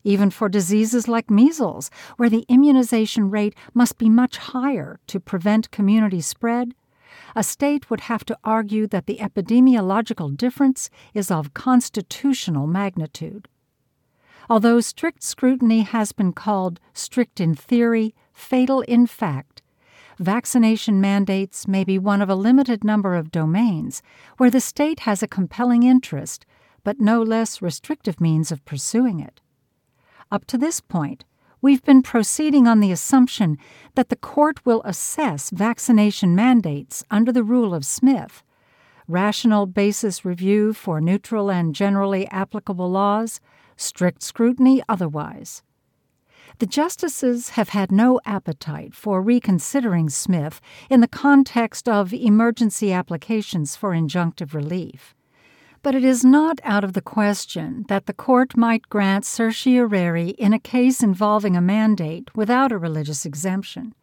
Even 0.04 0.30
for 0.30 0.50
diseases 0.50 1.08
like 1.08 1.32
measles, 1.32 1.90
where 2.18 2.30
the 2.30 2.46
immunization 2.50 3.30
rate 3.30 3.56
must 3.74 3.98
be 3.98 4.10
much 4.10 4.38
higher 4.38 5.00
to 5.08 5.20
prevent 5.20 5.72
community 5.72 6.20
spread, 6.20 6.76
a 7.36 7.44
state 7.44 7.90
would 7.90 8.02
have 8.02 8.26
to 8.26 8.38
argue 8.44 8.88
that 8.88 9.06
the 9.06 9.18
epidemiological 9.18 10.36
difference 10.36 10.90
is 11.14 11.32
of 11.32 11.54
constitutional 11.54 12.68
magnitude. 12.68 13.48
Although 14.50 14.82
strict 14.82 15.24
scrutiny 15.24 15.82
has 15.82 16.12
been 16.12 16.34
called 16.34 16.80
strict 16.94 17.40
in 17.40 17.56
theory, 17.56 18.14
fatal 18.34 18.82
in 18.82 19.08
fact, 19.08 19.62
vaccination 20.20 21.00
mandates 21.00 21.68
may 21.68 21.84
be 21.84 21.98
one 21.98 22.22
of 22.22 22.30
a 22.30 22.36
limited 22.36 22.84
number 22.84 23.16
of 23.16 23.32
domains 23.32 24.02
where 24.38 24.52
the 24.52 24.62
state 24.62 25.02
has 25.02 25.24
a 25.24 25.28
compelling 25.28 25.84
interest, 25.84 26.46
but 26.84 27.00
no 27.00 27.22
less 27.22 27.62
restrictive 27.62 28.20
means 28.20 28.52
of 28.52 28.64
pursuing 28.66 29.20
it. 29.20 29.42
Up 30.32 30.46
to 30.46 30.58
this 30.58 30.82
point, 30.82 31.26
we've 31.62 31.84
been 31.84 32.02
proceeding 32.02 32.68
on 32.68 32.80
the 32.80 32.92
assumption 32.92 33.58
that 33.96 34.10
the 34.10 34.16
court 34.16 34.66
will 34.66 34.82
assess 34.84 35.50
vaccination 35.50 36.36
mandates 36.36 37.04
under 37.10 37.32
the 37.32 37.44
rule 37.44 37.74
of 37.74 37.86
Smith, 37.86 38.44
rational 39.08 39.66
basis 39.66 40.26
review 40.26 40.74
for 40.74 41.00
neutral 41.00 41.50
and 41.50 41.76
generally 41.76 42.28
applicable 42.28 42.90
laws, 42.90 43.40
strict 43.78 44.24
scrutiny 44.24 44.82
otherwise. 44.90 45.64
The 46.60 46.66
justices 46.68 47.50
have 47.52 47.70
had 47.70 47.92
no 47.92 48.20
appetite 48.26 48.94
for 48.94 49.22
reconsidering 49.22 50.10
Smith 50.10 50.62
in 50.90 51.02
the 51.02 51.08
context 51.08 51.90
of 51.90 52.14
emergency 52.14 52.94
applications 52.94 53.76
for 53.76 53.92
injunctive 53.92 54.54
relief. 54.54 55.16
But 55.82 55.96
it 55.96 56.04
is 56.06 56.24
not 56.24 56.62
out 56.64 56.84
of 56.84 56.94
the 56.94 57.02
question 57.02 57.86
that 57.90 58.06
the 58.06 58.14
court 58.14 58.56
might 58.56 58.88
grant 58.88 59.26
certiorari 59.26 60.30
in 60.30 60.54
a 60.54 60.60
case 60.60 61.04
involving 61.04 61.58
a 61.58 61.62
mandate 61.62 62.34
without 62.36 62.72
a 62.72 62.78
religious 62.78 63.26
exemption. 63.26 63.94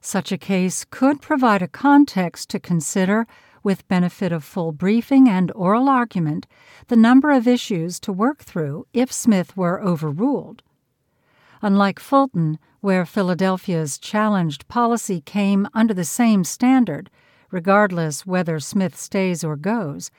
Such 0.00 0.32
a 0.32 0.38
case 0.38 0.86
could 0.88 1.20
provide 1.20 1.60
a 1.60 1.68
context 1.68 2.48
to 2.50 2.60
consider, 2.60 3.26
with 3.62 3.88
benefit 3.88 4.32
of 4.32 4.44
full 4.44 4.72
briefing 4.72 5.28
and 5.28 5.50
oral 5.52 5.88
argument, 5.88 6.46
the 6.86 6.96
number 6.96 7.30
of 7.30 7.48
issues 7.48 7.98
to 8.00 8.12
work 8.12 8.38
through 8.38 8.86
if 8.94 9.12
Smith 9.12 9.56
were 9.56 9.82
overruled. 9.82 10.62
Unlike 11.62 12.00
Fulton, 12.00 12.58
where 12.80 13.04
Philadelphia's 13.04 13.98
challenged 13.98 14.68
policy 14.68 15.20
came 15.20 15.68
under 15.74 15.92
the 15.92 16.04
same 16.04 16.44
standard, 16.44 17.10
regardless 17.50 18.26
whether 18.26 18.60
Smith 18.60 18.96
stays 18.96 19.42
or 19.42 19.56
goes, 19.56 20.10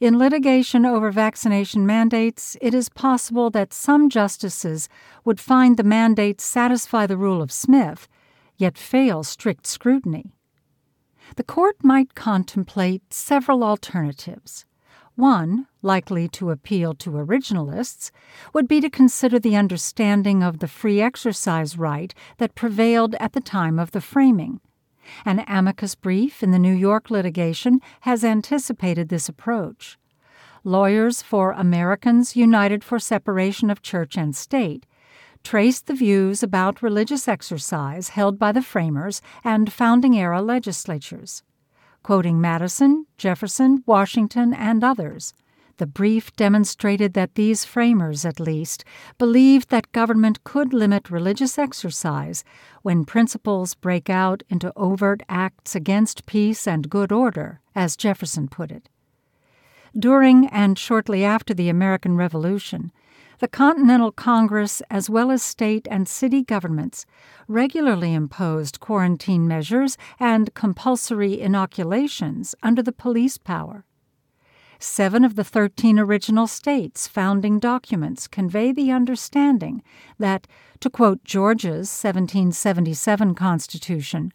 in 0.00 0.18
litigation 0.18 0.84
over 0.84 1.10
vaccination 1.10 1.86
mandates, 1.86 2.56
it 2.60 2.74
is 2.74 2.88
possible 2.88 3.50
that 3.50 3.72
some 3.72 4.10
justices 4.10 4.88
would 5.24 5.40
find 5.40 5.76
the 5.76 5.84
mandates 5.84 6.44
satisfy 6.44 7.06
the 7.06 7.16
rule 7.16 7.40
of 7.40 7.52
Smith, 7.52 8.08
yet 8.56 8.76
fail 8.76 9.22
strict 9.22 9.66
scrutiny. 9.66 10.32
The 11.36 11.44
court 11.44 11.76
might 11.82 12.14
contemplate 12.14 13.12
several 13.12 13.64
alternatives. 13.64 14.64
One, 15.16 15.68
likely 15.80 16.26
to 16.30 16.50
appeal 16.50 16.92
to 16.94 17.10
originalists, 17.10 18.10
would 18.52 18.66
be 18.66 18.80
to 18.80 18.90
consider 18.90 19.38
the 19.38 19.54
understanding 19.54 20.42
of 20.42 20.58
the 20.58 20.66
free 20.66 21.00
exercise 21.00 21.78
right 21.78 22.12
that 22.38 22.56
prevailed 22.56 23.14
at 23.20 23.32
the 23.32 23.40
time 23.40 23.78
of 23.78 23.92
the 23.92 24.00
framing. 24.00 24.60
An 25.24 25.44
amicus 25.46 25.94
brief 25.94 26.42
in 26.42 26.50
the 26.50 26.58
New 26.58 26.72
York 26.74 27.10
litigation 27.10 27.80
has 28.00 28.24
anticipated 28.24 29.08
this 29.08 29.28
approach. 29.28 29.98
Lawyers 30.64 31.22
for 31.22 31.52
Americans 31.52 32.34
United 32.34 32.82
for 32.82 32.98
Separation 32.98 33.70
of 33.70 33.82
Church 33.82 34.16
and 34.16 34.34
State 34.34 34.84
traced 35.44 35.86
the 35.86 35.94
views 35.94 36.42
about 36.42 36.82
religious 36.82 37.28
exercise 37.28 38.08
held 38.08 38.38
by 38.38 38.50
the 38.50 38.62
framers 38.62 39.22
and 39.44 39.72
founding 39.72 40.18
era 40.18 40.42
legislatures 40.42 41.44
quoting 42.04 42.40
Madison, 42.40 43.06
Jefferson, 43.18 43.82
Washington, 43.86 44.54
and 44.54 44.84
others. 44.84 45.34
The 45.78 45.86
brief 45.88 46.32
demonstrated 46.36 47.14
that 47.14 47.34
these 47.34 47.64
framers, 47.64 48.24
at 48.24 48.38
least, 48.38 48.84
believed 49.18 49.70
that 49.70 49.90
government 49.90 50.44
could 50.44 50.72
limit 50.72 51.10
religious 51.10 51.58
exercise 51.58 52.44
when 52.82 53.04
principles 53.04 53.74
break 53.74 54.08
out 54.08 54.44
into 54.48 54.72
overt 54.76 55.24
acts 55.28 55.74
against 55.74 56.26
peace 56.26 56.68
and 56.68 56.88
good 56.88 57.10
order, 57.10 57.60
as 57.74 57.96
Jefferson 57.96 58.46
put 58.46 58.70
it. 58.70 58.88
During 59.98 60.46
and 60.48 60.78
shortly 60.78 61.24
after 61.24 61.54
the 61.54 61.68
American 61.68 62.16
Revolution, 62.16 62.92
the 63.40 63.48
Continental 63.48 64.12
Congress, 64.12 64.82
as 64.90 65.10
well 65.10 65.30
as 65.30 65.42
state 65.42 65.88
and 65.90 66.08
city 66.08 66.42
governments, 66.42 67.06
regularly 67.48 68.14
imposed 68.14 68.80
quarantine 68.80 69.46
measures 69.48 69.96
and 70.18 70.54
compulsory 70.54 71.40
inoculations 71.40 72.54
under 72.62 72.82
the 72.82 72.92
police 72.92 73.38
power. 73.38 73.84
Seven 74.78 75.24
of 75.24 75.34
the 75.34 75.44
13 75.44 75.98
original 75.98 76.46
states' 76.46 77.08
founding 77.08 77.58
documents 77.58 78.28
convey 78.28 78.72
the 78.72 78.90
understanding 78.90 79.82
that, 80.18 80.46
to 80.80 80.90
quote 80.90 81.24
Georgia's 81.24 81.88
1777 81.88 83.34
Constitution, 83.34 84.32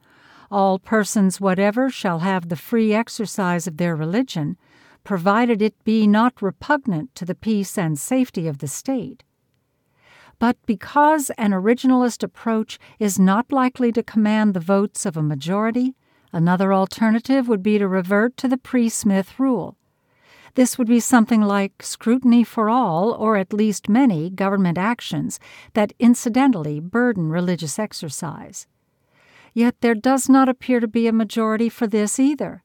all 0.50 0.80
persons 0.80 1.40
whatever 1.40 1.90
shall 1.90 2.20
have 2.20 2.50
the 2.50 2.56
free 2.56 2.94
exercise 2.94 3.68
of 3.68 3.78
their 3.78 3.96
religion 3.96 4.58
provided 5.04 5.62
it 5.62 5.84
be 5.84 6.08
not 6.08 6.42
repugnant 6.42 7.14
to 7.16 7.26
the 7.26 7.36
peace 7.36 7.78
and 7.78 7.98
safety 7.98 8.48
of 8.48 8.60
the 8.60 8.68
state. 8.68 9.24
But 10.40 10.58
because 10.66 11.30
an 11.32 11.52
originalist 11.52 12.24
approach 12.24 12.80
is 12.98 13.20
not 13.20 13.52
likely 13.52 13.92
to 13.92 14.04
command 14.04 14.54
the 14.54 14.60
votes 14.60 15.06
of 15.06 15.18
a 15.18 15.24
majority, 15.24 15.96
another 16.32 16.74
alternative 16.74 17.48
would 17.48 17.62
be 17.62 17.78
to 17.78 17.88
revert 17.88 18.38
to 18.38 18.48
the 18.48 18.58
pre 18.58 18.88
Smith 18.88 19.38
rule. 19.38 19.76
This 20.56 20.78
would 20.78 20.88
be 20.88 21.00
something 21.00 21.42
like 21.42 21.84
scrutiny 21.84 22.44
for 22.44 22.70
all, 22.70 23.12
or 23.12 23.36
at 23.36 23.54
least 23.54 23.90
many, 23.90 24.30
government 24.30 24.78
actions 24.78 25.40
that 25.74 25.94
incidentally 26.00 26.80
burden 26.80 27.30
religious 27.30 27.78
exercise. 27.78 28.66
Yet 29.54 29.76
there 29.82 29.96
does 29.96 30.30
not 30.30 30.50
appear 30.50 30.80
to 30.80 30.88
be 30.88 31.08
a 31.08 31.14
majority 31.14 31.70
for 31.70 31.88
this 31.88 32.20
either. 32.20 32.64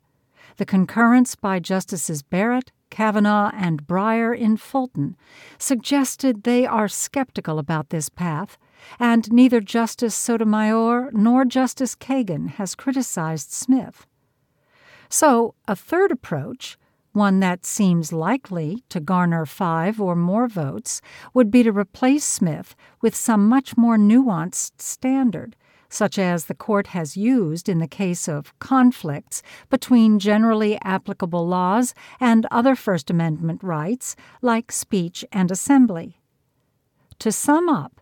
The 0.57 0.64
concurrence 0.64 1.35
by 1.35 1.59
Justices 1.59 2.23
Barrett, 2.23 2.71
Kavanaugh 2.88 3.51
and 3.55 3.88
Breyer 3.88 4.37
in 4.37 4.57
Fulton 4.57 5.17
suggested 5.59 6.45
they 6.45 6.64
are 6.64 6.87
skeptical 6.87 7.59
about 7.59 7.90
this 7.90 8.09
path, 8.09 8.57
and 9.01 9.33
neither 9.33 9.61
Justice 9.61 10.14
Sotomayor 10.14 11.11
nor 11.12 11.45
Justice 11.45 11.97
Kagan 11.97 12.51
has 12.51 12.77
criticized 12.77 13.51
Smith. 13.51 14.07
So, 15.09 15.57
a 15.67 15.75
third 15.75 16.12
approach, 16.12 16.79
one 17.12 17.40
that 17.40 17.67
seems 17.67 18.12
likely 18.12 18.85
to 18.90 19.01
garner 19.01 19.47
five 19.47 20.01
or 20.01 20.14
more 20.14 20.47
votes, 20.47 21.01
would 21.33 21.51
be 21.51 21.64
to 21.64 21.73
replace 21.73 22.25
Smith 22.25 22.77
with 23.01 23.17
some 23.17 23.49
much 23.49 23.77
more 23.77 23.97
nuanced 23.97 24.81
standard 24.81 25.57
such 25.95 26.19
as 26.19 26.47
the 26.47 26.55
court 26.55 26.89
has 26.89 27.17
used 27.17 27.69
in 27.69 27.79
the 27.79 27.87
case 27.87 28.29
of 28.29 28.59
conflicts 28.59 29.43
between 29.71 30.19
generally 30.19 30.77
applicable 30.83 31.47
laws 31.47 31.95
and 32.21 32.47
other 32.51 32.75
First 32.75 33.11
Amendment 33.11 33.63
rights, 33.63 34.17
like 34.43 34.73
speech 34.73 35.25
and 35.31 35.51
assembly. 35.53 36.21
To 37.21 37.31
sum 37.31 37.69
up, 37.69 38.01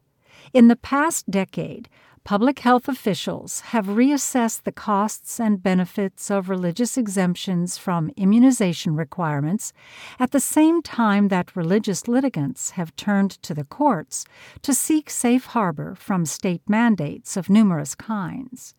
in 0.54 0.68
the 0.68 0.76
past 0.76 1.30
decade, 1.30 1.88
public 2.24 2.60
health 2.60 2.88
officials 2.88 3.60
have 3.60 3.86
reassessed 3.86 4.62
the 4.62 4.72
costs 4.72 5.40
and 5.40 5.62
benefits 5.62 6.30
of 6.30 6.48
religious 6.48 6.96
exemptions 6.96 7.76
from 7.76 8.12
immunization 8.16 8.94
requirements 8.94 9.72
at 10.20 10.30
the 10.30 10.40
same 10.40 10.82
time 10.82 11.28
that 11.28 11.56
religious 11.56 12.06
litigants 12.06 12.70
have 12.70 12.94
turned 12.94 13.30
to 13.42 13.54
the 13.54 13.64
courts 13.64 14.24
to 14.62 14.72
seek 14.72 15.10
safe 15.10 15.46
harbor 15.46 15.94
from 15.96 16.24
state 16.24 16.62
mandates 16.68 17.36
of 17.36 17.50
numerous 17.50 17.94
kinds. 17.96 18.74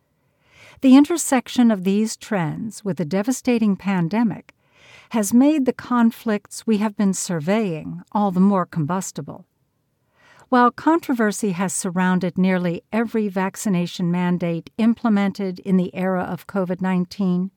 The 0.80 0.96
intersection 0.96 1.70
of 1.70 1.84
these 1.84 2.16
trends 2.16 2.84
with 2.84 2.96
the 2.96 3.04
devastating 3.04 3.76
pandemic 3.76 4.54
has 5.10 5.34
made 5.34 5.66
the 5.66 5.72
conflicts 5.72 6.66
we 6.66 6.78
have 6.78 6.96
been 6.96 7.12
surveying 7.12 8.02
all 8.12 8.30
the 8.30 8.40
more 8.40 8.66
combustible. 8.66 9.46
While 10.50 10.70
controversy 10.70 11.52
has 11.52 11.72
surrounded 11.72 12.36
nearly 12.36 12.82
every 12.92 13.28
vaccination 13.28 14.10
mandate 14.10 14.70
implemented 14.76 15.58
in 15.60 15.76
the 15.78 15.94
era 15.94 16.22
of 16.22 16.46
COVID 16.46 16.80
19, 16.80 17.50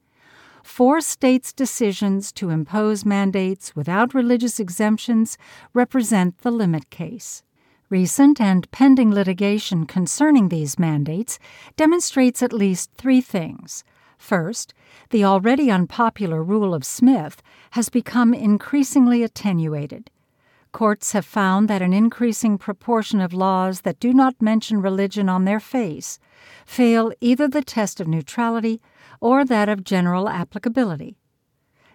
four 0.63 1.01
states' 1.01 1.51
decisions 1.51 2.31
to 2.33 2.49
impose 2.49 3.05
mandates 3.05 3.75
without 3.75 4.13
religious 4.13 4.59
exemptions 4.59 5.37
represent 5.73 6.39
the 6.39 6.51
limit 6.51 6.89
case. 6.89 7.43
Recent 7.89 8.39
and 8.39 8.69
pending 8.71 9.13
litigation 9.13 9.85
concerning 9.85 10.49
these 10.49 10.79
mandates 10.79 11.39
demonstrates 11.75 12.41
at 12.41 12.53
least 12.53 12.91
three 12.97 13.21
things. 13.21 13.83
First, 14.17 14.73
the 15.09 15.23
already 15.23 15.69
unpopular 15.69 16.41
rule 16.41 16.73
of 16.73 16.85
Smith 16.85 17.41
has 17.71 17.89
become 17.89 18.33
increasingly 18.33 19.23
attenuated 19.23 20.09
courts 20.77 21.13
have 21.13 21.25
found 21.25 21.67
that 21.67 21.81
an 21.81 21.91
increasing 21.91 22.55
proportion 22.55 23.19
of 23.19 23.33
laws 23.33 23.81
that 23.81 23.99
do 23.99 24.13
not 24.13 24.39
mention 24.39 24.79
religion 24.79 25.27
on 25.27 25.43
their 25.43 25.59
face 25.59 26.19
fail 26.67 27.11
either 27.19 27.47
the 27.47 27.63
test 27.63 27.99
of 27.99 28.07
neutrality 28.07 28.79
or 29.19 29.43
that 29.43 29.67
of 29.67 29.83
general 29.83 30.29
applicability. 30.29 31.17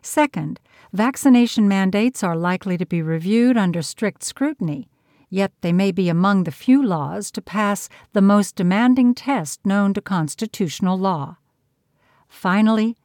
Second, 0.02 0.58
vaccination 0.92 1.68
mandates 1.68 2.24
are 2.24 2.34
likely 2.34 2.76
to 2.76 2.84
be 2.84 3.00
reviewed 3.00 3.56
under 3.56 3.82
strict 3.82 4.24
scrutiny, 4.24 4.88
yet 5.30 5.52
they 5.60 5.72
may 5.72 5.92
be 5.92 6.08
among 6.08 6.42
the 6.42 6.50
few 6.50 6.84
laws 6.84 7.30
to 7.30 7.40
pass 7.40 7.88
the 8.14 8.20
most 8.20 8.56
demanding 8.56 9.14
test 9.14 9.64
known 9.64 9.94
to 9.94 10.00
constitutional 10.00 10.98
law. 10.98 11.36
Finally, 12.28 12.96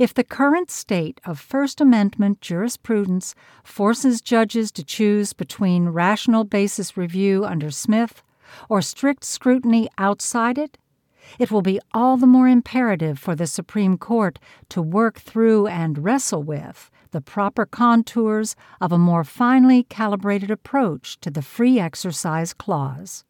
if 0.00 0.14
the 0.14 0.24
current 0.24 0.70
state 0.70 1.20
of 1.26 1.38
First 1.38 1.78
Amendment 1.78 2.40
jurisprudence 2.40 3.34
forces 3.62 4.22
judges 4.22 4.72
to 4.72 4.82
choose 4.82 5.34
between 5.34 5.90
rational 5.90 6.44
basis 6.44 6.96
review 6.96 7.44
under 7.44 7.70
Smith 7.70 8.22
or 8.70 8.80
strict 8.80 9.24
scrutiny 9.24 9.90
outside 9.98 10.56
it, 10.56 10.78
it 11.38 11.50
will 11.50 11.60
be 11.60 11.78
all 11.92 12.16
the 12.16 12.26
more 12.26 12.48
imperative 12.48 13.18
for 13.18 13.34
the 13.36 13.46
Supreme 13.46 13.98
Court 13.98 14.38
to 14.70 14.80
work 14.80 15.20
through 15.20 15.66
and 15.66 16.02
wrestle 16.02 16.42
with 16.42 16.90
the 17.10 17.20
proper 17.20 17.66
contours 17.66 18.56
of 18.80 18.92
a 18.92 18.98
more 18.98 19.22
finely 19.22 19.82
calibrated 19.82 20.50
approach 20.50 21.20
to 21.20 21.30
the 21.30 21.42
Free 21.42 21.78
Exercise 21.78 22.54
Clause. 22.54 23.26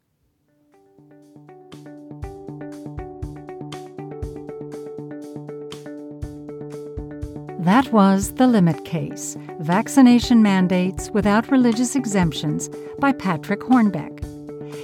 That 7.70 7.92
was 7.92 8.32
The 8.32 8.48
Limit 8.48 8.84
Case 8.84 9.36
Vaccination 9.60 10.42
Mandates 10.42 11.08
Without 11.10 11.52
Religious 11.52 11.94
Exemptions 11.94 12.68
by 12.98 13.12
Patrick 13.12 13.60
Hornbeck. 13.60 14.24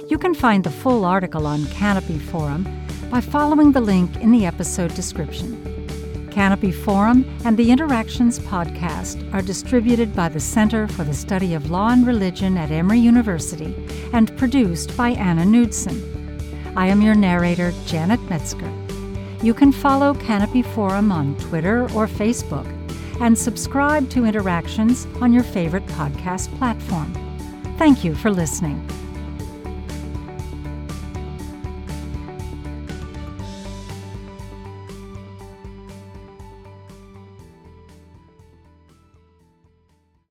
You 0.09 0.17
can 0.17 0.33
find 0.33 0.63
the 0.63 0.69
full 0.69 1.03
article 1.03 1.45
on 1.45 1.65
Canopy 1.65 2.17
Forum 2.17 2.65
by 3.11 3.19
following 3.19 3.73
the 3.73 3.81
link 3.81 4.15
in 4.21 4.31
the 4.31 4.45
episode 4.45 4.95
description. 4.95 6.29
Canopy 6.31 6.71
Forum 6.71 7.25
and 7.43 7.57
the 7.57 7.71
Interactions 7.71 8.39
podcast 8.39 9.21
are 9.33 9.41
distributed 9.41 10.15
by 10.15 10.29
the 10.29 10.39
Center 10.39 10.87
for 10.87 11.03
the 11.03 11.13
Study 11.13 11.55
of 11.55 11.69
Law 11.69 11.89
and 11.89 12.07
Religion 12.07 12.57
at 12.57 12.71
Emory 12.71 12.99
University 12.99 13.75
and 14.13 14.35
produced 14.37 14.95
by 14.95 15.09
Anna 15.09 15.43
Knudsen. 15.43 16.71
I 16.77 16.87
am 16.87 17.01
your 17.01 17.15
narrator, 17.15 17.73
Janet 17.85 18.21
Metzger. 18.29 18.71
You 19.43 19.53
can 19.53 19.73
follow 19.73 20.13
Canopy 20.13 20.61
Forum 20.61 21.11
on 21.11 21.35
Twitter 21.35 21.83
or 21.93 22.07
Facebook 22.07 22.76
and 23.19 23.37
subscribe 23.37 24.09
to 24.11 24.25
Interactions 24.25 25.07
on 25.21 25.33
your 25.33 25.43
favorite 25.43 25.85
podcast 25.87 26.55
platform. 26.57 27.13
Thank 27.77 28.03
you 28.03 28.15
for 28.15 28.31
listening. 28.31 28.85